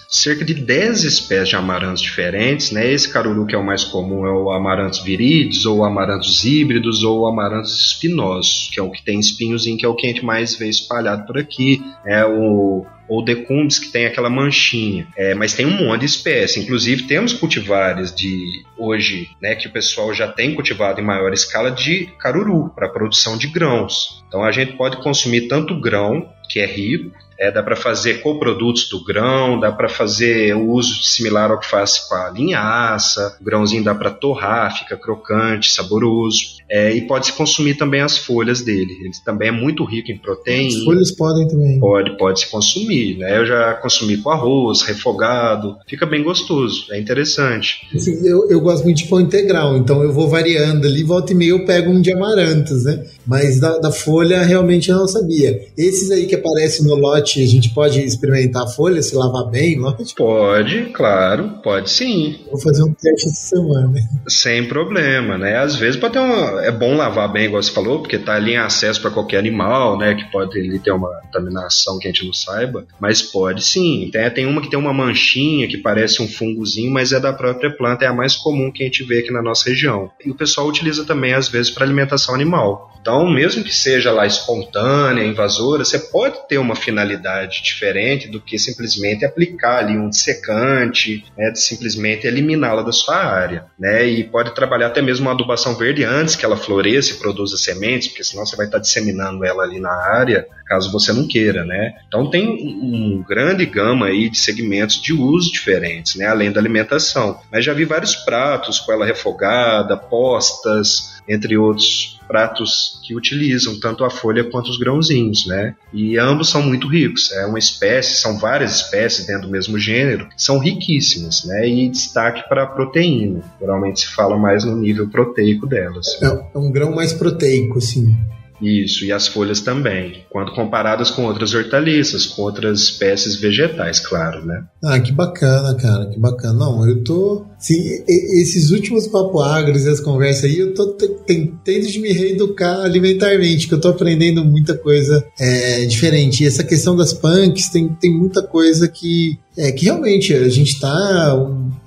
[0.10, 2.92] cerca de 10 espécies de amarantos diferentes, né?
[2.92, 7.28] Esse caruru que é o mais comum é o amarantos viridis, ou amarantos híbridos, ou
[7.28, 10.56] amarantos espinosos, que é o que tem espinhozinho, que é o que a gente mais
[10.56, 11.84] vê espalhado por aqui.
[12.06, 15.08] É o ou decumbis que tem aquela manchinha.
[15.18, 16.60] É, mas tem um monte de espécie.
[16.60, 21.72] Inclusive temos cultivares de hoje, né, que o pessoal já tem cultivado em maior escala
[21.72, 24.24] de caruru para produção de grãos.
[24.28, 28.90] Então a gente pode consumir tanto grão, que é rico, é, dá para fazer coprodutos
[28.90, 33.44] do grão, dá para fazer o uso similar ao que faz com a linhaça, o
[33.44, 36.60] grãozinho dá para torrar, fica crocante, saboroso.
[36.70, 38.92] É, e pode se consumir também as folhas dele.
[39.02, 40.78] Ele também é muito rico em proteína.
[40.78, 41.80] As folhas podem também.
[41.80, 43.18] Pode, pode se consumir.
[43.18, 43.38] Né?
[43.38, 47.88] Eu já consumi com arroz, refogado, fica bem gostoso, é interessante.
[47.96, 51.36] Assim, eu, eu gosto muito de pão integral, então eu vou variando ali, volta e
[51.36, 53.06] meia eu pego um de amarantos, né?
[53.26, 55.68] Mas da, da folha realmente eu não sabia.
[55.78, 59.78] Esses aí que aparecem no lote a gente pode experimentar a folha, se lavar bem,
[59.78, 60.16] lógico?
[60.16, 62.40] Pode, claro, pode sim.
[62.50, 64.00] Vou fazer um teste essa semana.
[64.28, 65.58] Sem problema, né?
[65.58, 66.64] Às vezes pode ter uma...
[66.64, 69.98] é bom lavar bem, igual você falou, porque tá ali em acesso para qualquer animal,
[69.98, 70.16] né?
[70.16, 74.10] Que pode ali ter uma contaminação que a gente não saiba, mas pode sim.
[74.12, 77.76] Tem, tem uma que tem uma manchinha que parece um fungozinho, mas é da própria
[77.76, 80.10] planta, é a mais comum que a gente vê aqui na nossa região.
[80.26, 82.90] E o pessoal utiliza também às vezes para alimentação animal.
[83.02, 87.19] Então, mesmo que seja lá espontânea, invasora, você pode ter uma finalidade
[87.62, 93.66] diferente do que simplesmente aplicar ali um dissecante, né, de simplesmente eliminá-la da sua área,
[93.78, 94.06] né?
[94.06, 98.08] E pode trabalhar até mesmo uma adubação verde antes que ela floresça e produza sementes,
[98.08, 101.96] porque senão você vai estar disseminando ela ali na área, caso você não queira, né?
[102.08, 106.28] Então tem um grande gama aí de segmentos de uso diferentes, né?
[106.28, 107.40] Além da alimentação.
[107.52, 114.04] Mas já vi vários pratos com ela refogada, postas, entre outros pratos que utilizam tanto
[114.04, 115.76] a folha quanto os grãozinhos, né?
[115.94, 117.32] E ambos são muito ricos.
[117.32, 121.68] É uma espécie, são várias espécies dentro do mesmo gênero, são riquíssimas, né?
[121.68, 123.42] E destaque para a proteína.
[123.60, 126.08] Geralmente se fala mais no nível proteico delas.
[126.22, 128.16] É, é um grão mais proteico, sim.
[128.62, 134.46] Isso, e as folhas também, quando comparadas com outras hortaliças, com outras espécies vegetais, claro,
[134.46, 134.64] né?
[134.84, 136.54] Ah, que bacana, cara, que bacana.
[136.54, 137.46] Não, eu tô.
[137.58, 142.82] Sim, esses últimos papo agros e as conversas aí, eu tô tentando de me reeducar
[142.82, 146.44] alimentarmente, que eu tô aprendendo muita coisa é, diferente.
[146.44, 149.38] E essa questão das punks tem, tem muita coisa que.
[149.58, 151.36] É, que realmente a gente tá.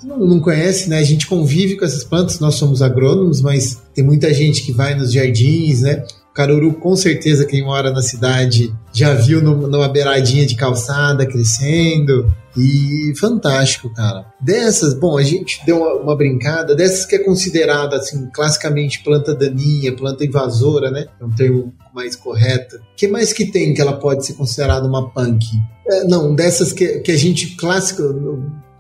[0.05, 0.99] Não, não conhece, né?
[0.99, 4.95] A gente convive com essas plantas, nós somos agrônomos, mas tem muita gente que vai
[4.95, 6.05] nos jardins, né?
[6.35, 12.33] Caruru, com certeza, quem mora na cidade já viu no, numa beiradinha de calçada crescendo.
[12.57, 14.27] E fantástico, cara.
[14.39, 19.35] Dessas, bom, a gente deu uma, uma, brincada, dessas que é considerada, assim, classicamente planta
[19.35, 21.07] daninha, planta invasora, né?
[21.19, 22.77] É um termo mais correto.
[22.77, 25.47] O que mais que tem que ela pode ser considerada uma punk?
[25.89, 28.03] É, não, dessas que, que a gente clássico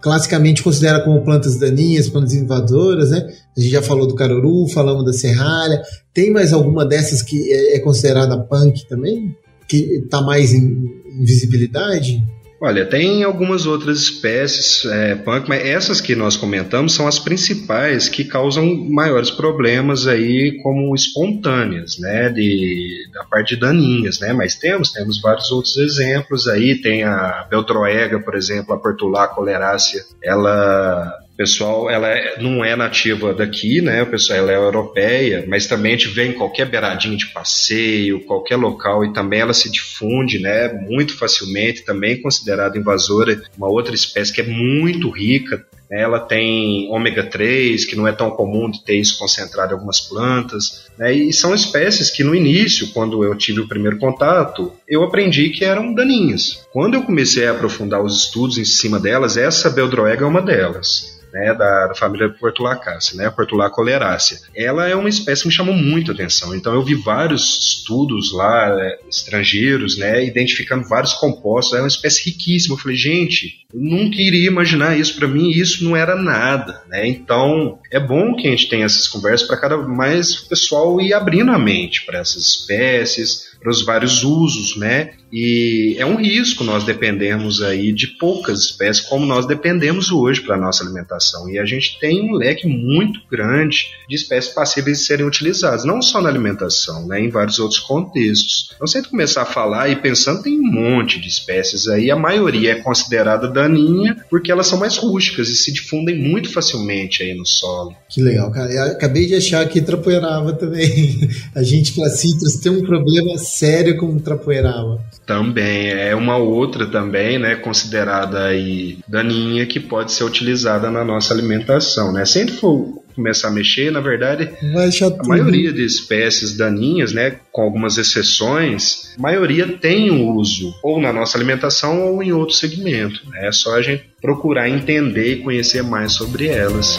[0.02, 3.26] classicamente considera como plantas daninhas, plantas invasoras, né?
[3.56, 5.82] A gente já falou do caruru, falamos da serralha.
[6.12, 9.36] Tem mais alguma dessas que é, é considerada punk também?
[9.68, 12.22] Que está mais em, em visibilidade?
[12.64, 18.08] Olha, tem algumas outras espécies é, punk, mas essas que nós comentamos são as principais
[18.08, 24.54] que causam maiores problemas aí como espontâneas, né, de, da parte de daninhas, né, mas
[24.54, 31.12] temos, temos vários outros exemplos aí, tem a Beltroega, por exemplo, a Portulá colerácea, ela
[31.36, 34.02] pessoal, ela é, não é nativa daqui, né?
[34.02, 38.24] O pessoal, ela é europeia, mas também a gente vê em qualquer beiradinha de passeio,
[38.24, 40.72] qualquer local e também ela se difunde, né?
[40.72, 45.64] Muito facilmente, também considerada invasora, uma outra espécie que é muito rica.
[45.90, 46.02] Né?
[46.02, 50.00] Ela tem ômega 3, que não é tão comum de ter isso concentrado em algumas
[50.00, 51.12] plantas, né?
[51.12, 55.64] E são espécies que no início, quando eu tive o primeiro contato, eu aprendi que
[55.64, 56.66] eram daninhas.
[56.72, 61.21] Quando eu comecei a aprofundar os estudos em cima delas, essa Beldroega é uma delas
[61.32, 64.38] né, da, da família Portulacácea, né, Portulacolerácea.
[64.54, 66.54] Ela é uma espécie que me chamou muito a atenção.
[66.54, 71.76] Então eu vi vários estudos lá é, estrangeiros, né, identificando vários compostos.
[71.76, 72.74] É uma espécie riquíssima.
[72.74, 75.50] Eu falei, gente, eu nunca iria imaginar isso para mim.
[75.50, 77.06] Isso não era nada, né?
[77.06, 81.50] Então é bom que a gente tenha essas conversas para cada mais pessoal ir abrindo
[81.50, 85.12] a mente para essas espécies para os vários usos, né?
[85.32, 90.56] E é um risco nós dependermos aí de poucas espécies, como nós dependemos hoje para
[90.56, 91.48] a nossa alimentação.
[91.48, 96.02] E a gente tem um leque muito grande de espécies passíveis de serem utilizadas, não
[96.02, 97.20] só na alimentação, né?
[97.20, 98.70] Em vários outros contextos.
[98.74, 102.10] Então, se a gente começar a falar e pensando, tem um monte de espécies aí,
[102.10, 107.22] a maioria é considerada daninha porque elas são mais rústicas e se difundem muito facilmente
[107.22, 107.94] aí no solo.
[108.08, 108.70] Que legal, cara.
[108.70, 111.30] Eu acabei de achar que trapoeirava também.
[111.54, 115.00] A gente para citras tem um problema sério com trapoeirava.
[115.26, 121.32] Também é uma outra também, né, considerada aí daninha que pode ser utilizada na nossa
[121.32, 122.24] alimentação, né?
[122.24, 127.98] Sempre for começar a mexer, na verdade, a maioria de espécies daninhas, né, com algumas
[127.98, 133.20] exceções, a maioria tem uso ou na nossa alimentação ou em outro segmento.
[133.28, 133.48] Né?
[133.48, 136.98] É só a gente procurar entender e conhecer mais sobre elas.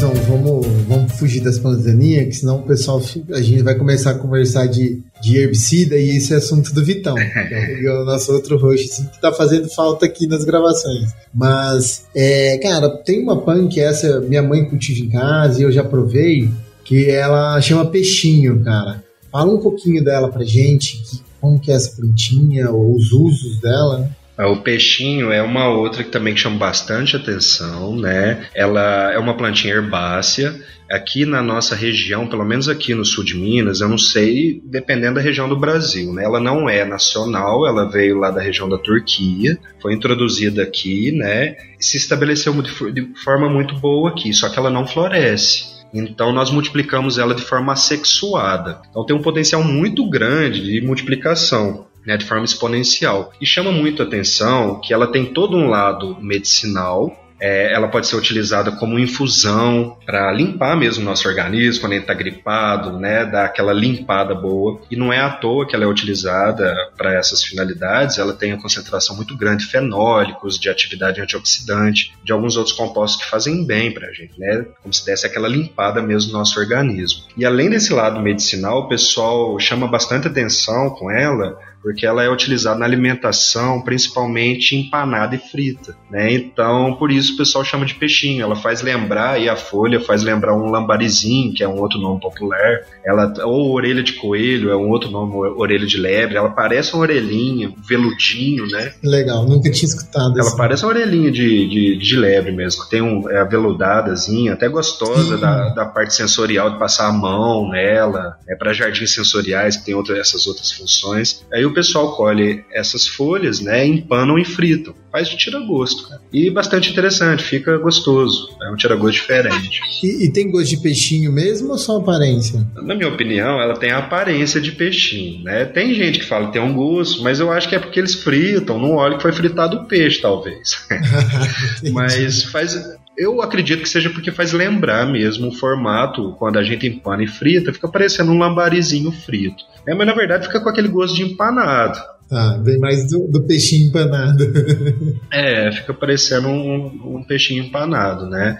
[0.00, 4.18] Luizão, vamos, vamos fugir das pandemias, que senão o pessoal, a gente vai começar a
[4.18, 8.56] conversar de, de herbicida e esse é assunto do Vitão, que é o nosso outro
[8.56, 11.10] host, assim, que tá fazendo falta aqui nas gravações.
[11.34, 15.84] Mas, é, cara, tem uma punk, essa minha mãe cultiva em casa e eu já
[15.84, 16.50] provei,
[16.82, 19.04] que ela chama peixinho, cara.
[19.30, 23.60] Fala um pouquinho dela pra gente, que, como que é essa plantinha, ou os usos
[23.60, 24.10] dela, né?
[24.40, 28.46] É, o peixinho é uma outra que também chama bastante atenção, né?
[28.54, 30.58] Ela é uma plantinha herbácea.
[30.90, 35.16] Aqui na nossa região, pelo menos aqui no sul de Minas, eu não sei, dependendo
[35.16, 36.24] da região do Brasil, né?
[36.24, 41.56] Ela não é nacional, ela veio lá da região da Turquia, foi introduzida aqui, né?
[41.78, 42.54] Se estabeleceu
[42.92, 45.78] de forma muito boa aqui, só que ela não floresce.
[45.92, 48.80] Então nós multiplicamos ela de forma assexuada.
[48.88, 53.32] Então tem um potencial muito grande de multiplicação né, de forma exponencial.
[53.40, 58.06] E chama muito a atenção que ela tem todo um lado medicinal, é, ela pode
[58.06, 63.24] ser utilizada como infusão para limpar mesmo o nosso organismo quando ele está gripado, né?
[63.24, 64.82] Dar aquela limpada boa.
[64.90, 68.18] E não é à toa que ela é utilizada para essas finalidades.
[68.18, 73.24] Ela tem uma concentração muito grande de fenólicos, de atividade antioxidante, de alguns outros compostos
[73.24, 74.66] que fazem bem para a gente, né?
[74.82, 77.22] Como se desse aquela limpada mesmo no nosso organismo.
[77.38, 82.28] E além desse lado medicinal, o pessoal chama bastante atenção com ela porque ela é
[82.28, 86.32] utilizada na alimentação, principalmente empanada e frita, né?
[86.32, 88.42] Então, por isso o pessoal chama de peixinho.
[88.42, 92.20] Ela faz lembrar, e a folha faz lembrar um lambarizinho, que é um outro nome
[92.20, 92.80] popular.
[93.04, 96.36] Ela, ou orelha de coelho, é um outro nome, orelha de lebre.
[96.36, 98.92] Ela parece uma orelhinha, um veludinho, né?
[99.02, 102.84] Legal, nunca tinha escutado Ela parece uma orelhinha de, de, de lebre mesmo.
[102.86, 108.36] Tem um, é aveludadazinha, até gostosa da, da parte sensorial de passar a mão nela.
[108.48, 111.44] É para jardins sensoriais, que tem outra, essas outras funções.
[111.52, 114.94] Aí o pessoal colhe essas folhas, né, empanam e fritam.
[115.10, 116.20] Faz de tira-gosto, cara.
[116.32, 118.56] E bastante interessante, fica gostoso.
[118.62, 119.80] É um tira-gosto diferente.
[120.02, 122.64] E, e, tem gosto de peixinho mesmo ou só aparência?
[122.76, 125.64] Na minha opinião, ela tem a aparência de peixinho, né?
[125.64, 128.14] Tem gente que fala que tem um gosto, mas eu acho que é porque eles
[128.14, 130.86] fritam no óleo que foi fritado o peixe, talvez.
[131.92, 132.76] mas faz,
[133.16, 137.26] eu acredito que seja porque faz lembrar mesmo o formato, quando a gente empana e
[137.26, 139.64] frita, fica parecendo um lambarizinho frito.
[139.86, 141.98] É, mas na verdade fica com aquele gosto de empanado.
[142.32, 144.44] Ah, bem mais do, do peixinho empanado.
[145.32, 148.58] é, fica parecendo um, um peixinho empanado, né?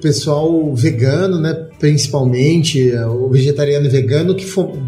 [0.00, 4.44] Pessoal vegano, né, principalmente, o vegetariano e vegano, que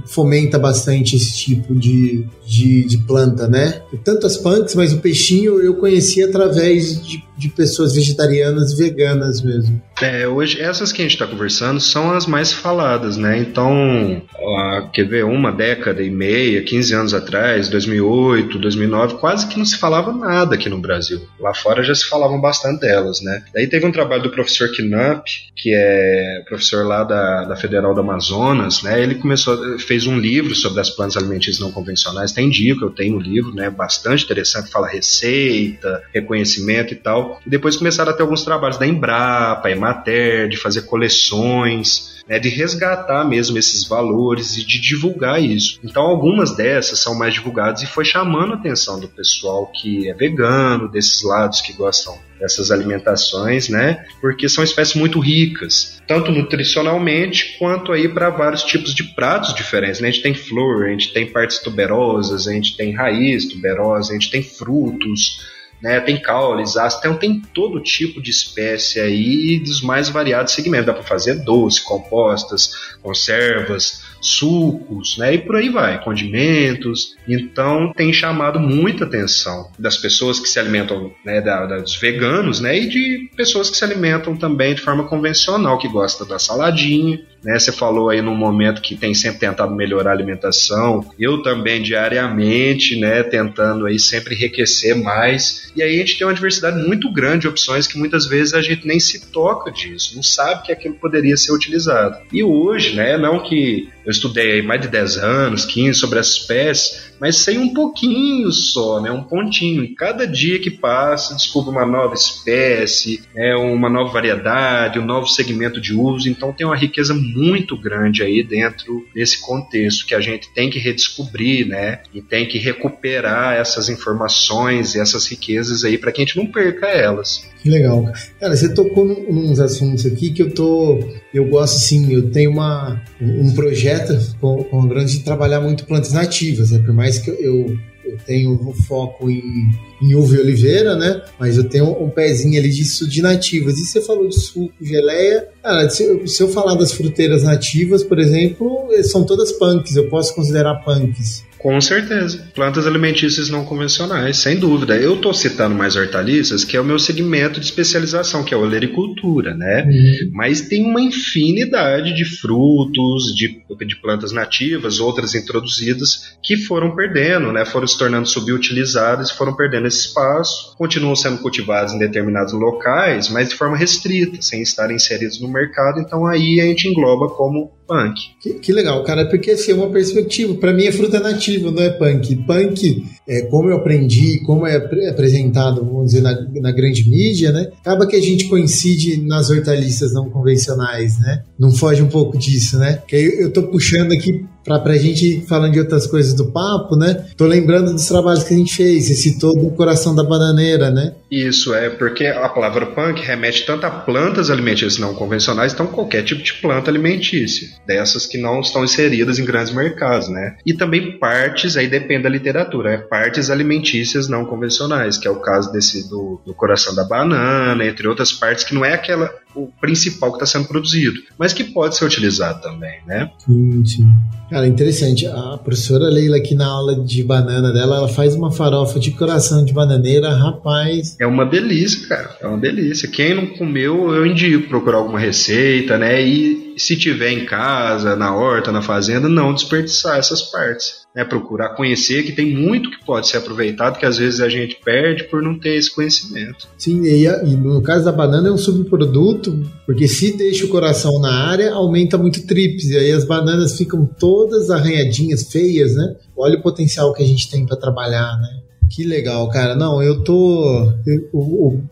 [0.07, 3.83] fomenta bastante esse tipo de, de, de planta, né?
[4.05, 9.43] Tanto as punks, mas o peixinho eu conheci através de, de pessoas vegetarianas e veganas
[9.43, 9.81] mesmo.
[10.03, 13.39] É, hoje essas que a gente está conversando são as mais faladas, né?
[13.39, 19.59] Então, ó, quer ver, uma década e meia, 15 anos atrás, 2008, 2009, quase que
[19.59, 21.21] não se falava nada aqui no Brasil.
[21.39, 23.43] Lá fora já se falavam bastante delas, né?
[23.53, 28.01] Daí teve um trabalho do professor Knapp, que é professor lá da, da Federal do
[28.01, 29.03] Amazonas, né?
[29.03, 33.17] Ele começou, fez um livro sobre as plantas alimentícias não convencionais, tem dica, eu tenho
[33.17, 33.69] o um livro, né?
[33.69, 37.41] Bastante interessante, fala receita, reconhecimento e tal.
[37.47, 42.49] E depois começaram a ter alguns trabalhos da Embrapa, Emater, de fazer coleções, né, de
[42.49, 45.81] resgatar mesmo esses valores e de divulgar isso.
[45.83, 50.15] Então, algumas dessas são mais divulgadas e foi chamando a atenção do pessoal que é
[50.15, 54.07] vegano, desses lados que gostam dessas alimentações, né?
[54.21, 60.01] Porque são espécies muito ricas, tanto nutricionalmente quanto aí para vários tipos de pratos diferentes.
[60.01, 60.09] Né?
[60.09, 64.15] A gente tem flor, a gente tem partes tuberosas, a gente tem raiz tuberosa, a
[64.15, 65.51] gente tem frutos
[65.83, 66.01] né?
[66.01, 70.87] Tem caules, ácido, então tem todo tipo de espécie aí dos mais variados segmentos.
[70.87, 72.73] Dá para fazer doce, compostas,
[73.03, 75.35] conservas, sucos, né?
[75.35, 77.17] E por aí vai, condimentos.
[77.27, 82.79] Então tem chamado muita atenção das pessoas que se alimentam, né, da, dos veganos, né?
[82.79, 87.59] E de pessoas que se alimentam também de forma convencional, que gosta da saladinha, né?
[87.59, 91.09] Você falou aí num momento que tem sempre tentado melhorar a alimentação.
[91.19, 95.71] Eu também diariamente, né, tentando aí sempre enriquecer mais.
[95.75, 98.61] E aí a gente tem uma diversidade muito grande de opções que muitas vezes a
[98.61, 102.19] gente nem se toca disso, não sabe que aquilo poderia ser utilizado.
[102.33, 107.13] E hoje, né, não que eu estudei mais de 10 anos, 15 sobre as espécies,
[107.21, 109.85] mas sei um pouquinho só, né, um pontinho.
[109.85, 115.29] E cada dia que passa, descubro uma nova espécie, né, uma nova variedade, um novo
[115.29, 116.29] segmento de uso.
[116.29, 120.81] Então tem uma riqueza muito grande aí dentro desse contexto que a gente tem que
[120.81, 122.01] redescobrir, né?
[122.13, 126.47] E tem que recuperar essas informações e essas riquezas aí para que a gente não
[126.47, 127.49] perca elas.
[127.63, 128.11] Que legal.
[128.41, 130.99] Cara, você tocou num, uns assuntos aqui que eu tô.
[131.33, 135.87] Eu gosto sim, eu tenho uma, um projeto com, com o grande de trabalhar muito
[135.87, 136.81] plantas nativas, né?
[136.81, 139.71] Por mais que eu, eu tenho um foco em,
[140.03, 141.23] em uva e oliveira, né?
[141.39, 143.79] Mas eu tenho um pezinho ali disso de nativas.
[143.79, 145.49] E você falou de suco, geleia.
[145.63, 149.95] Cara, se eu, se eu falar das fruteiras nativas, por exemplo, são todas punks.
[149.95, 151.45] Eu posso considerar punks.
[151.61, 152.49] Com certeza.
[152.55, 154.97] Plantas alimentícias não convencionais, sem dúvida.
[154.97, 158.61] Eu estou citando mais hortaliças, que é o meu segmento de especialização, que é a
[158.61, 159.85] olericultura, né?
[159.85, 160.31] Uhum.
[160.33, 167.53] Mas tem uma infinidade de frutos, de, de plantas nativas, outras introduzidas, que foram perdendo,
[167.53, 167.65] né?
[167.67, 170.75] Foram se tornando subutilizadas foram perdendo esse espaço.
[170.77, 176.01] Continuam sendo cultivadas em determinados locais, mas de forma restrita, sem estar inseridos no mercado.
[176.01, 178.37] Então aí a gente engloba como punk.
[178.41, 180.55] Que, que legal, cara, porque assim, é uma perspectiva.
[180.55, 182.37] Para mim é fruta nativa, não é punk.
[182.37, 187.69] Punk, é, como eu aprendi, como é apresentado, vamos dizer, na, na grande mídia, né?
[187.81, 191.45] Acaba que a gente coincide nas hortaliças não convencionais, né?
[191.57, 193.01] Não foge um pouco disso, né?
[193.07, 196.97] Que eu, eu tô puxando aqui pra, pra gente falando de outras coisas do papo,
[196.97, 197.25] né?
[197.37, 199.07] Tô lembrando dos trabalhos que a gente fez.
[199.07, 201.15] Você citou do coração da bananeira, né?
[201.31, 206.25] Isso, é porque a palavra punk remete tanto a plantas alimentícias não convencionais, então qualquer
[206.25, 210.57] tipo de planta alimentícia, dessas que não estão inseridas em grandes mercados, né?
[210.67, 215.41] E também partes, aí depende da literatura, é partes alimentícias não convencionais, que é o
[215.41, 219.69] caso desse do, do coração da banana, entre outras partes, que não é aquela o
[219.81, 223.31] principal que está sendo produzido, mas que pode ser utilizado também, né?
[223.45, 224.09] Sim, sim.
[224.49, 225.27] Cara, interessante.
[225.27, 229.65] A professora Leila aqui na aula de banana dela, ela faz uma farofa de coração
[229.65, 231.17] de bananeira, rapaz.
[231.21, 232.37] É uma delícia, cara.
[232.41, 233.09] É uma delícia.
[233.09, 236.23] Quem não comeu, eu indico procurar alguma receita, né?
[236.23, 241.71] E se tiver em casa, na horta, na fazenda, não desperdiçar essas partes né, procurar
[241.71, 245.43] conhecer, que tem muito que pode ser aproveitado, que às vezes a gente perde por
[245.43, 246.69] não ter esse conhecimento.
[246.79, 247.27] Sim, e,
[247.57, 252.17] no caso da banana é um subproduto, porque se deixa o coração na área, aumenta
[252.17, 256.15] muito trips, e aí as bananas ficam todas arranhadinhas, feias, né?
[256.37, 258.70] Olha o potencial que a gente tem para trabalhar, né?
[258.91, 259.77] Que legal, cara.
[259.77, 260.93] Não, eu tô.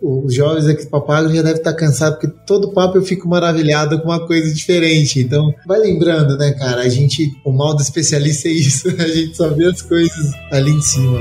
[0.02, 4.00] os jovens aqui do Papagaio já devem estar cansados, porque todo papo eu fico maravilhado
[4.00, 5.20] com uma coisa diferente.
[5.20, 6.82] Então, vai lembrando, né, cara?
[6.82, 7.30] A gente.
[7.44, 8.88] O mal do especialista é isso.
[8.98, 11.20] A gente só vê as coisas ali em cima.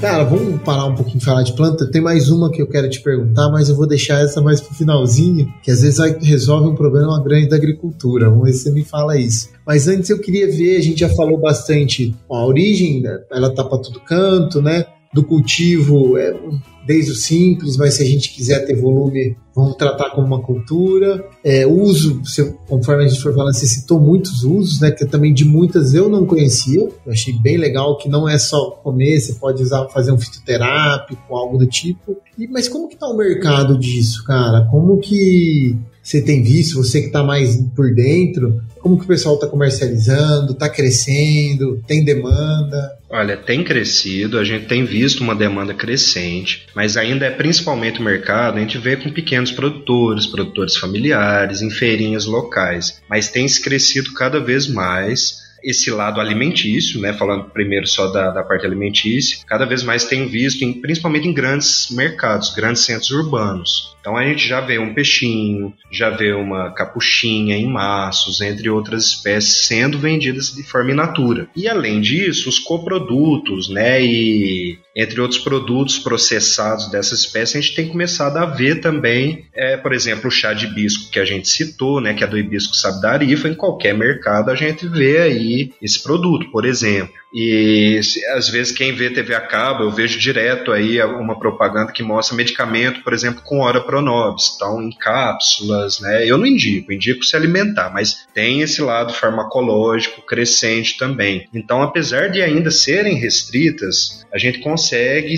[0.00, 1.90] Cara, vamos parar um pouquinho de falar de planta.
[1.90, 4.72] Tem mais uma que eu quero te perguntar, mas eu vou deixar essa mais pro
[4.72, 8.30] finalzinho, que às vezes resolve um problema grande da agricultura.
[8.30, 9.48] Vamos ver se você me fala isso.
[9.66, 13.64] Mas antes eu queria ver, a gente já falou bastante, ó, a origem, ela tá
[13.64, 14.86] para todo canto, né?
[15.12, 16.38] Do cultivo, é,
[16.86, 21.22] desde o simples, mas se a gente quiser ter volume, vamos tratar como uma cultura.
[21.44, 22.22] É, uso,
[22.66, 24.90] conforme a gente for falando, você citou muitos usos, né?
[24.90, 26.88] Que também de muitas eu não conhecia.
[27.04, 31.36] Eu achei bem legal que não é só comer, você pode usar, fazer um fitoterápico,
[31.36, 32.16] algo do tipo.
[32.38, 34.66] E, mas como que tá o mercado disso, cara?
[34.70, 39.34] Como que você tem visto, você que está mais por dentro, como que o pessoal
[39.34, 42.97] está comercializando, está crescendo, tem demanda?
[43.10, 48.02] Olha, tem crescido, a gente tem visto uma demanda crescente, mas ainda é principalmente o
[48.02, 53.62] mercado, a gente vê com pequenos produtores, produtores familiares, em feirinhas locais, mas tem se
[53.62, 59.38] crescido cada vez mais esse lado alimentício, né, falando primeiro só da, da parte alimentícia,
[59.46, 63.96] cada vez mais tenho visto, em, principalmente em grandes mercados, grandes centros urbanos.
[64.00, 69.04] Então a gente já vê um peixinho, já vê uma capuchinha em maços, entre outras
[69.04, 71.48] espécies, sendo vendidas de forma in natura.
[71.54, 77.76] E além disso, os coprodutos, né, e entre outros produtos processados dessa espécie, a gente
[77.76, 81.48] tem começado a ver também, é, por exemplo, o chá de hibisco que a gente
[81.48, 86.02] citou, né, que é do hibisco sabdarifa, em qualquer mercado a gente vê aí esse
[86.02, 87.14] produto, por exemplo.
[87.32, 88.00] E
[88.34, 92.34] às vezes quem vê TV a cabo, eu vejo direto aí uma propaganda que mostra
[92.34, 96.26] medicamento, por exemplo, com ora pronobis, estão em cápsulas, né?
[96.26, 101.46] Eu não indico, indico se alimentar, mas tem esse lado farmacológico crescente também.
[101.52, 104.87] Então, apesar de ainda serem restritas, a gente consegue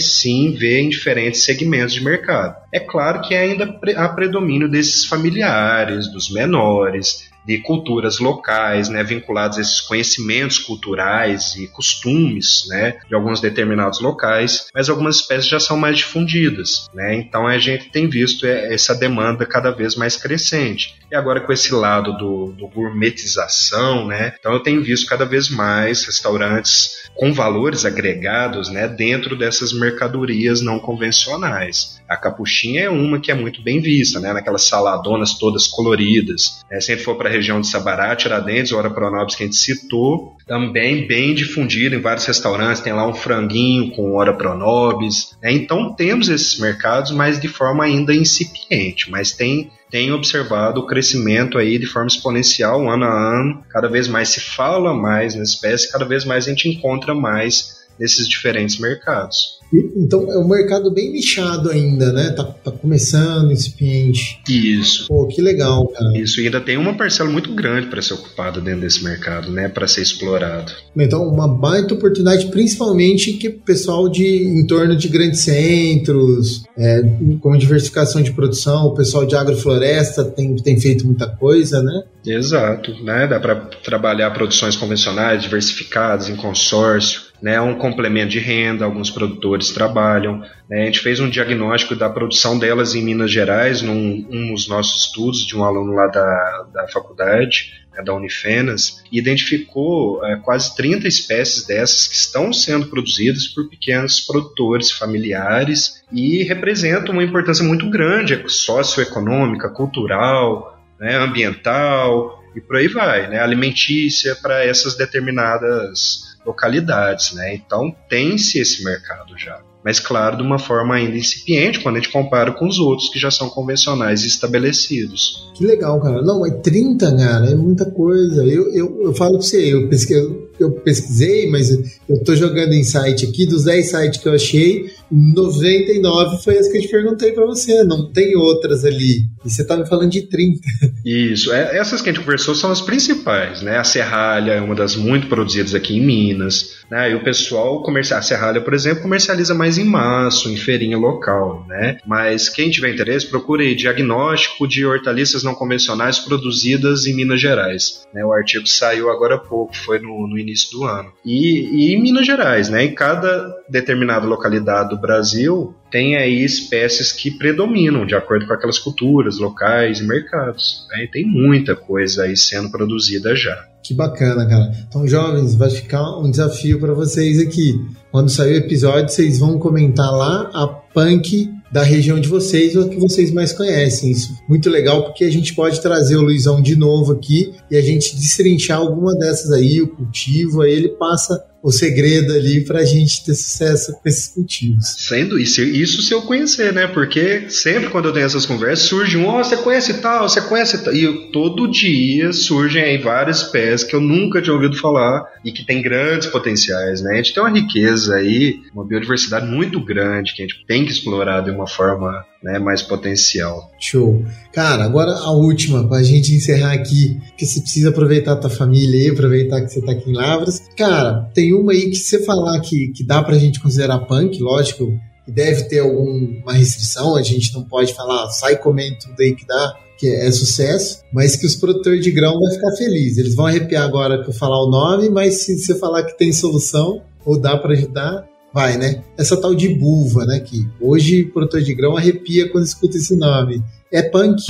[0.01, 2.57] sim ver em diferentes segmentos de mercado.
[2.73, 9.59] É claro que ainda há predomínio desses familiares, dos menores, de culturas locais, né, vinculados
[9.59, 15.61] a esses conhecimentos culturais e costumes, né, de alguns determinados locais, mas algumas espécies já
[15.61, 20.97] são mais difundidas, né, então a gente tem visto essa demanda cada vez mais crescente.
[21.11, 25.49] E agora com esse lado do, do gourmetização, né, então eu tenho visto cada vez
[25.49, 32.01] mais restaurantes com valores agregados, né, dentro dessas mercadorias não convencionais.
[32.09, 36.61] A capuchinha é uma que é muito bem vista, né, naquelas saladonas todas coloridas.
[36.71, 39.57] Né, se a gente for para região de Sabará, Tiradentes, Ora Pronobis que a gente
[39.57, 45.37] citou, também bem difundido em vários restaurantes, tem lá um franguinho com Ora Pronobis.
[45.43, 50.87] Né, então temos esses mercados, mas de forma ainda incipiente, mas tem tem observado o
[50.87, 53.65] crescimento aí de forma exponencial, ano a ano.
[53.69, 57.80] Cada vez mais se fala mais na espécie, cada vez mais a gente encontra mais
[58.01, 59.61] nesses diferentes mercados.
[59.73, 62.31] Então é um mercado bem nichado ainda, né?
[62.31, 64.41] Tá, tá começando, incipiente.
[64.49, 65.07] Isso.
[65.07, 66.19] Pô, que legal, cara.
[66.19, 69.69] Isso, e ainda tem uma parcela muito grande para ser ocupada dentro desse mercado, né?
[69.69, 70.73] Para ser explorado.
[70.97, 77.03] Então, uma baita oportunidade, principalmente que o pessoal de em torno de grandes centros, é,
[77.41, 82.03] com diversificação de produção, o pessoal de agrofloresta tem, tem feito muita coisa, né?
[82.27, 83.29] Exato, né?
[83.29, 89.71] Dá para trabalhar produções convencionais, diversificadas, em consórcio né, um complemento de renda, alguns produtores
[89.71, 90.43] trabalham.
[90.69, 94.69] Né, a gente fez um diagnóstico da produção delas em Minas Gerais, num um dos
[94.69, 100.37] nossos estudos de um aluno lá da, da faculdade, né, da Unifenas, e identificou é,
[100.37, 107.25] quase 30 espécies dessas que estão sendo produzidas por pequenos produtores familiares e representam uma
[107.25, 114.97] importância muito grande socioeconômica, cultural, né, ambiental e por aí vai, né, alimentícia para essas
[114.97, 117.55] determinadas localidades, né?
[117.55, 119.61] Então tem-se esse mercado já.
[119.83, 123.19] Mas, claro, de uma forma ainda incipiente quando a gente compara com os outros que
[123.19, 125.51] já são convencionais e estabelecidos.
[125.55, 126.21] Que legal, cara.
[126.21, 128.45] Não, é 30, cara, é muita coisa.
[128.45, 131.71] Eu, eu, eu falo pra você, eu pesquisei, eu pesquisei, mas
[132.09, 136.69] eu tô jogando em site aqui, dos 10 sites que eu achei, 99 foi as
[136.69, 139.25] que eu te perguntei para você, não tem outras ali.
[139.45, 140.61] E você tá me falando de 30.
[141.05, 143.79] Isso, é, essas que a gente conversou são as principais, né?
[143.79, 147.11] A serralha é uma das muito produzidas aqui em Minas, né?
[147.11, 151.65] E o pessoal comercial, a serralha, por exemplo, comercializa mais em maço, em feirinha local,
[151.69, 151.99] né?
[152.07, 158.07] Mas quem tiver interesse, procure diagnóstico de hortaliças não convencionais produzidas em Minas Gerais.
[158.13, 158.25] Né?
[158.25, 161.13] O artigo saiu agora há pouco, foi no, no início do ano.
[161.25, 162.85] E, e em Minas Gerais, né?
[162.85, 168.79] Em cada determinada localidade do Brasil tem aí espécies que predominam de acordo com aquelas
[168.79, 170.87] culturas locais e mercados.
[170.91, 171.09] Né?
[171.11, 173.67] tem muita coisa aí sendo produzida já.
[173.83, 174.73] Que bacana, cara.
[174.89, 177.75] Então, jovens, vai ficar um desafio para vocês aqui.
[178.13, 182.89] Quando sair o episódio, vocês vão comentar lá a punk da região de vocês ou
[182.89, 184.11] que vocês mais conhecem.
[184.11, 187.81] Isso muito legal porque a gente pode trazer o Luizão de novo aqui e a
[187.81, 192.85] gente destrinchar alguma dessas aí, o cultivo, aí ele passa o segredo ali para a
[192.85, 194.87] gente ter sucesso com esses cultivos.
[194.99, 196.87] Sendo isso, isso se eu conhecer, né?
[196.87, 200.41] Porque sempre quando eu tenho essas conversas, surge um, ó, oh, você conhece tal, você
[200.41, 200.95] conhece tal.
[200.95, 205.53] E eu, todo dia surgem aí várias espécies que eu nunca tinha ouvido falar e
[205.53, 207.13] que tem grandes potenciais, né?
[207.13, 210.93] A gente tem uma riqueza aí, uma biodiversidade muito grande que a gente tem que
[210.93, 213.71] explorar de uma forma né, mais potencial.
[213.79, 214.25] Show.
[214.53, 218.51] Cara, agora a última, para a gente encerrar aqui, que você precisa aproveitar a tua
[218.51, 220.63] família e aproveitar que você tá aqui em Lavras.
[220.77, 224.99] Cara, tem uma aí que você falar que, que dá pra gente considerar punk, lógico,
[225.25, 229.47] que deve ter alguma restrição, a gente não pode falar, sai comendo tudo aí que
[229.47, 233.19] dá, que é sucesso, mas que os produtores de grão vão ficar felizes.
[233.19, 236.33] Eles vão arrepiar agora que eu falar o nome, mas se você falar que tem
[236.33, 239.03] solução ou dá para ajudar, vai, né?
[239.17, 240.41] Essa tal de buva, né?
[240.41, 243.63] Que hoje o produtor de grão arrepia quando escuta esse nome.
[243.93, 244.43] É punk.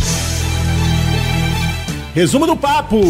[2.14, 3.00] Resumo do papo.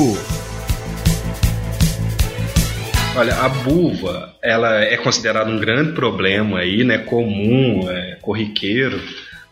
[3.17, 6.99] Olha, a buva, ela é considerada um grande problema aí, né?
[6.99, 9.01] Comum, é, corriqueiro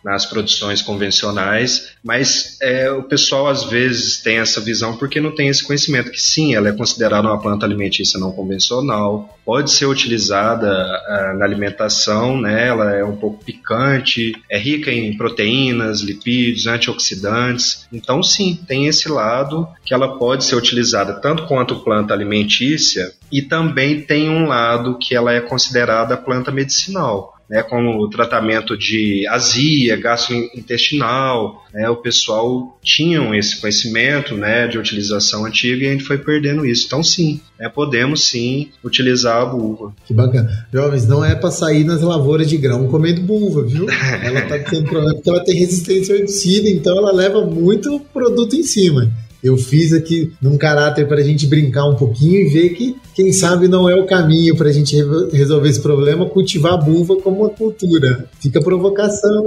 [0.05, 5.49] nas produções convencionais, mas é, o pessoal às vezes tem essa visão porque não tem
[5.49, 10.69] esse conhecimento que sim, ela é considerada uma planta alimentícia não convencional, pode ser utilizada
[10.69, 12.69] uh, na alimentação, né?
[12.69, 17.87] Ela é um pouco picante, é rica em proteínas, lipídios, antioxidantes.
[17.93, 23.43] Então sim, tem esse lado que ela pode ser utilizada tanto quanto planta alimentícia e
[23.43, 29.27] também tem um lado que ela é considerada planta medicinal né, como o tratamento de
[29.29, 36.05] azia, gastrointestinal, né, o pessoal tinham esse conhecimento né, de utilização antiga e a gente
[36.05, 36.87] foi perdendo isso.
[36.87, 39.95] Então, sim, né, podemos sim utilizar a buva.
[40.05, 40.67] Que bacana.
[40.73, 43.87] Jovens, não é para sair nas lavouras de grão comendo buva, viu?
[44.23, 48.55] Ela está tendo problema porque ela tem resistência ao herbicida, então ela leva muito produto
[48.55, 49.11] em cima.
[49.43, 53.33] Eu fiz aqui num caráter para a gente brincar um pouquinho e ver que, quem
[53.33, 54.97] sabe, não é o caminho para a gente
[55.33, 58.29] resolver esse problema, cultivar a buva como uma cultura.
[58.41, 59.45] Fica provocação.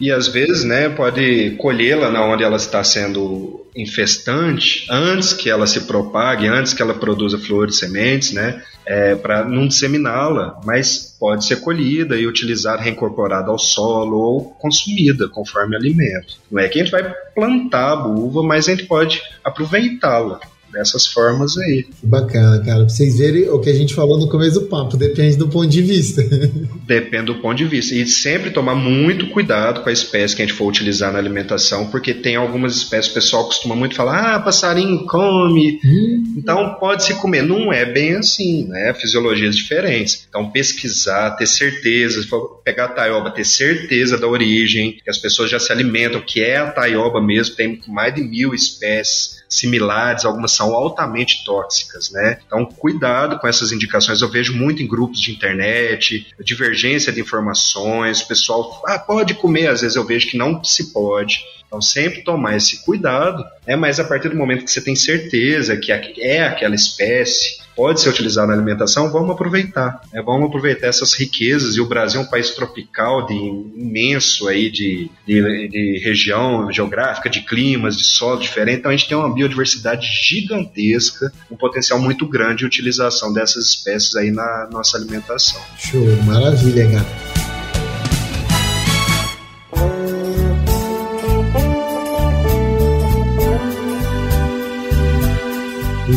[0.00, 5.66] E às vezes, né, pode colhê-la na onde ela está sendo infestante antes que ela
[5.66, 8.62] se propague, antes que ela produza flores, sementes, né?
[8.84, 15.28] É, para não disseminá-la, mas pode ser colhida e utilizada, reincorporada ao solo ou consumida
[15.28, 16.34] conforme alimento.
[16.50, 20.40] Não é que a gente vai plantar a uva, mas a gente pode aproveitá-la
[20.72, 21.86] dessas formas aí.
[22.02, 22.80] Bacana, cara.
[22.80, 25.68] Pra vocês verem o que a gente falou no começo do papo, depende do ponto
[25.68, 26.22] de vista.
[26.86, 27.94] Depende do ponto de vista.
[27.94, 31.86] E sempre tomar muito cuidado com a espécie que a gente for utilizar na alimentação,
[31.86, 36.34] porque tem algumas espécies, o pessoal costuma muito falar, ah, passarinho come, hum.
[36.36, 37.42] então pode se comer.
[37.42, 38.92] Não é bem assim, né?
[38.94, 40.26] Fisiologias diferentes.
[40.28, 42.26] Então pesquisar, ter certeza,
[42.64, 46.56] pegar a taioba, ter certeza da origem, que as pessoas já se alimentam, que é
[46.56, 52.38] a taioba mesmo, tem mais de mil espécies similares, algumas são altamente tóxicas, né?
[52.46, 54.20] Então, cuidado com essas indicações.
[54.20, 59.68] Eu vejo muito em grupos de internet, divergência de informações, o pessoal, ah, pode comer,
[59.68, 61.40] às vezes eu vejo que não se pode.
[61.66, 63.76] Então, sempre tomar esse cuidado, né?
[63.76, 65.90] mas a partir do momento que você tem certeza que
[66.20, 70.00] é aquela espécie, pode ser utilizado na alimentação, vamos aproveitar.
[70.12, 70.22] Né?
[70.22, 71.76] Vamos aproveitar essas riquezas.
[71.76, 77.28] E o Brasil é um país tropical, de imenso aí de, de, de região geográfica,
[77.28, 78.80] de climas, de solo diferente.
[78.80, 84.14] Então a gente tem uma biodiversidade gigantesca, um potencial muito grande de utilização dessas espécies
[84.16, 85.60] aí na nossa alimentação.
[85.78, 87.31] Show, maravilha, cara.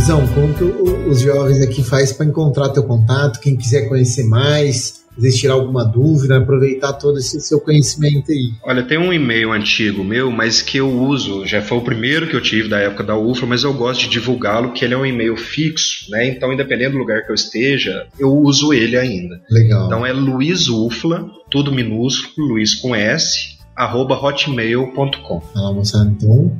[0.06, 0.64] Luizão, como que
[1.10, 3.40] os jovens aqui faz para encontrar teu contato?
[3.40, 5.04] Quem quiser conhecer mais,
[5.36, 8.52] tirar alguma dúvida, aproveitar todo esse seu conhecimento aí.
[8.64, 12.36] Olha, tem um e-mail antigo meu, mas que eu uso, já foi o primeiro que
[12.36, 15.08] eu tive da época da UFLA, mas eu gosto de divulgá-lo, que ele é um
[15.08, 16.28] e-mail fixo, né?
[16.28, 19.42] Então, independente do lugar que eu esteja, eu uso ele ainda.
[19.50, 19.88] Legal.
[19.88, 25.42] Então é Luiz Ufla, tudo minúsculo, Luiz com S, arroba hotmail.com.
[25.56, 26.56] Ah, moçada, então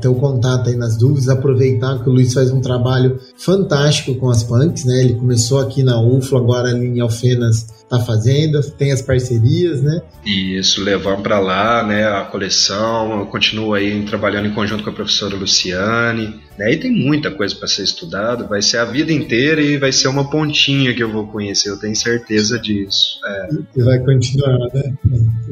[0.00, 4.30] ter o contato aí nas dúvidas, aproveitar que o Luiz faz um trabalho fantástico com
[4.30, 5.00] as punks, né?
[5.00, 10.00] Ele começou aqui na UFLO, agora ali em Alfenas tá fazendo, tem as parcerias, né?
[10.24, 14.92] Isso, levamos para lá, né, a coleção, eu continuo aí trabalhando em conjunto com a
[14.92, 19.60] professora Luciane, né, e tem muita coisa para ser estudado, vai ser a vida inteira
[19.60, 23.20] e vai ser uma pontinha que eu vou conhecer, eu tenho certeza disso.
[23.24, 23.48] É.
[23.76, 24.94] E vai continuar, né?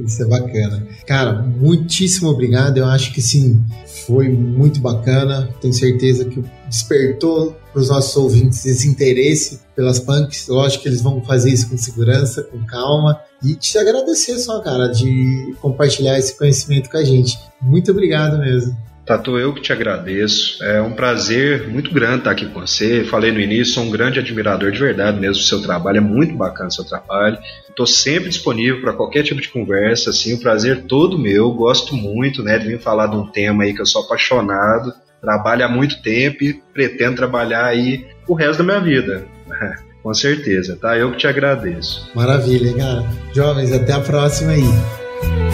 [0.05, 0.87] Isso é bacana.
[1.07, 3.63] Cara, muitíssimo obrigado, eu acho que sim,
[4.07, 10.49] foi muito bacana, tenho certeza que despertou para os nossos ouvintes esse interesse pelas punks.
[10.49, 13.21] Lógico que eles vão fazer isso com segurança, com calma.
[13.43, 17.39] E te agradecer só, cara, de compartilhar esse conhecimento com a gente.
[17.61, 18.77] Muito obrigado mesmo.
[19.05, 20.65] Tatu, eu que te agradeço.
[20.65, 23.05] É um prazer muito grande estar aqui com você.
[23.05, 25.99] Falei no início, sou um grande admirador de verdade mesmo do seu trabalho.
[25.99, 27.39] É muito bacana o seu trabalho.
[27.69, 30.09] Estou sempre disponível para qualquer tipo de conversa.
[30.09, 31.53] Assim, o prazer todo meu.
[31.53, 34.95] Gosto muito né, de vir falar de um tema aí que eu sou apaixonado.
[35.21, 39.34] Trabalho há muito tempo e pretendo trabalhar aí o resto da minha vida.
[40.03, 40.97] com certeza, tá?
[40.97, 42.11] Eu que te agradeço.
[42.15, 43.05] Maravilha, cara.
[43.35, 45.54] Jovens, até a próxima aí.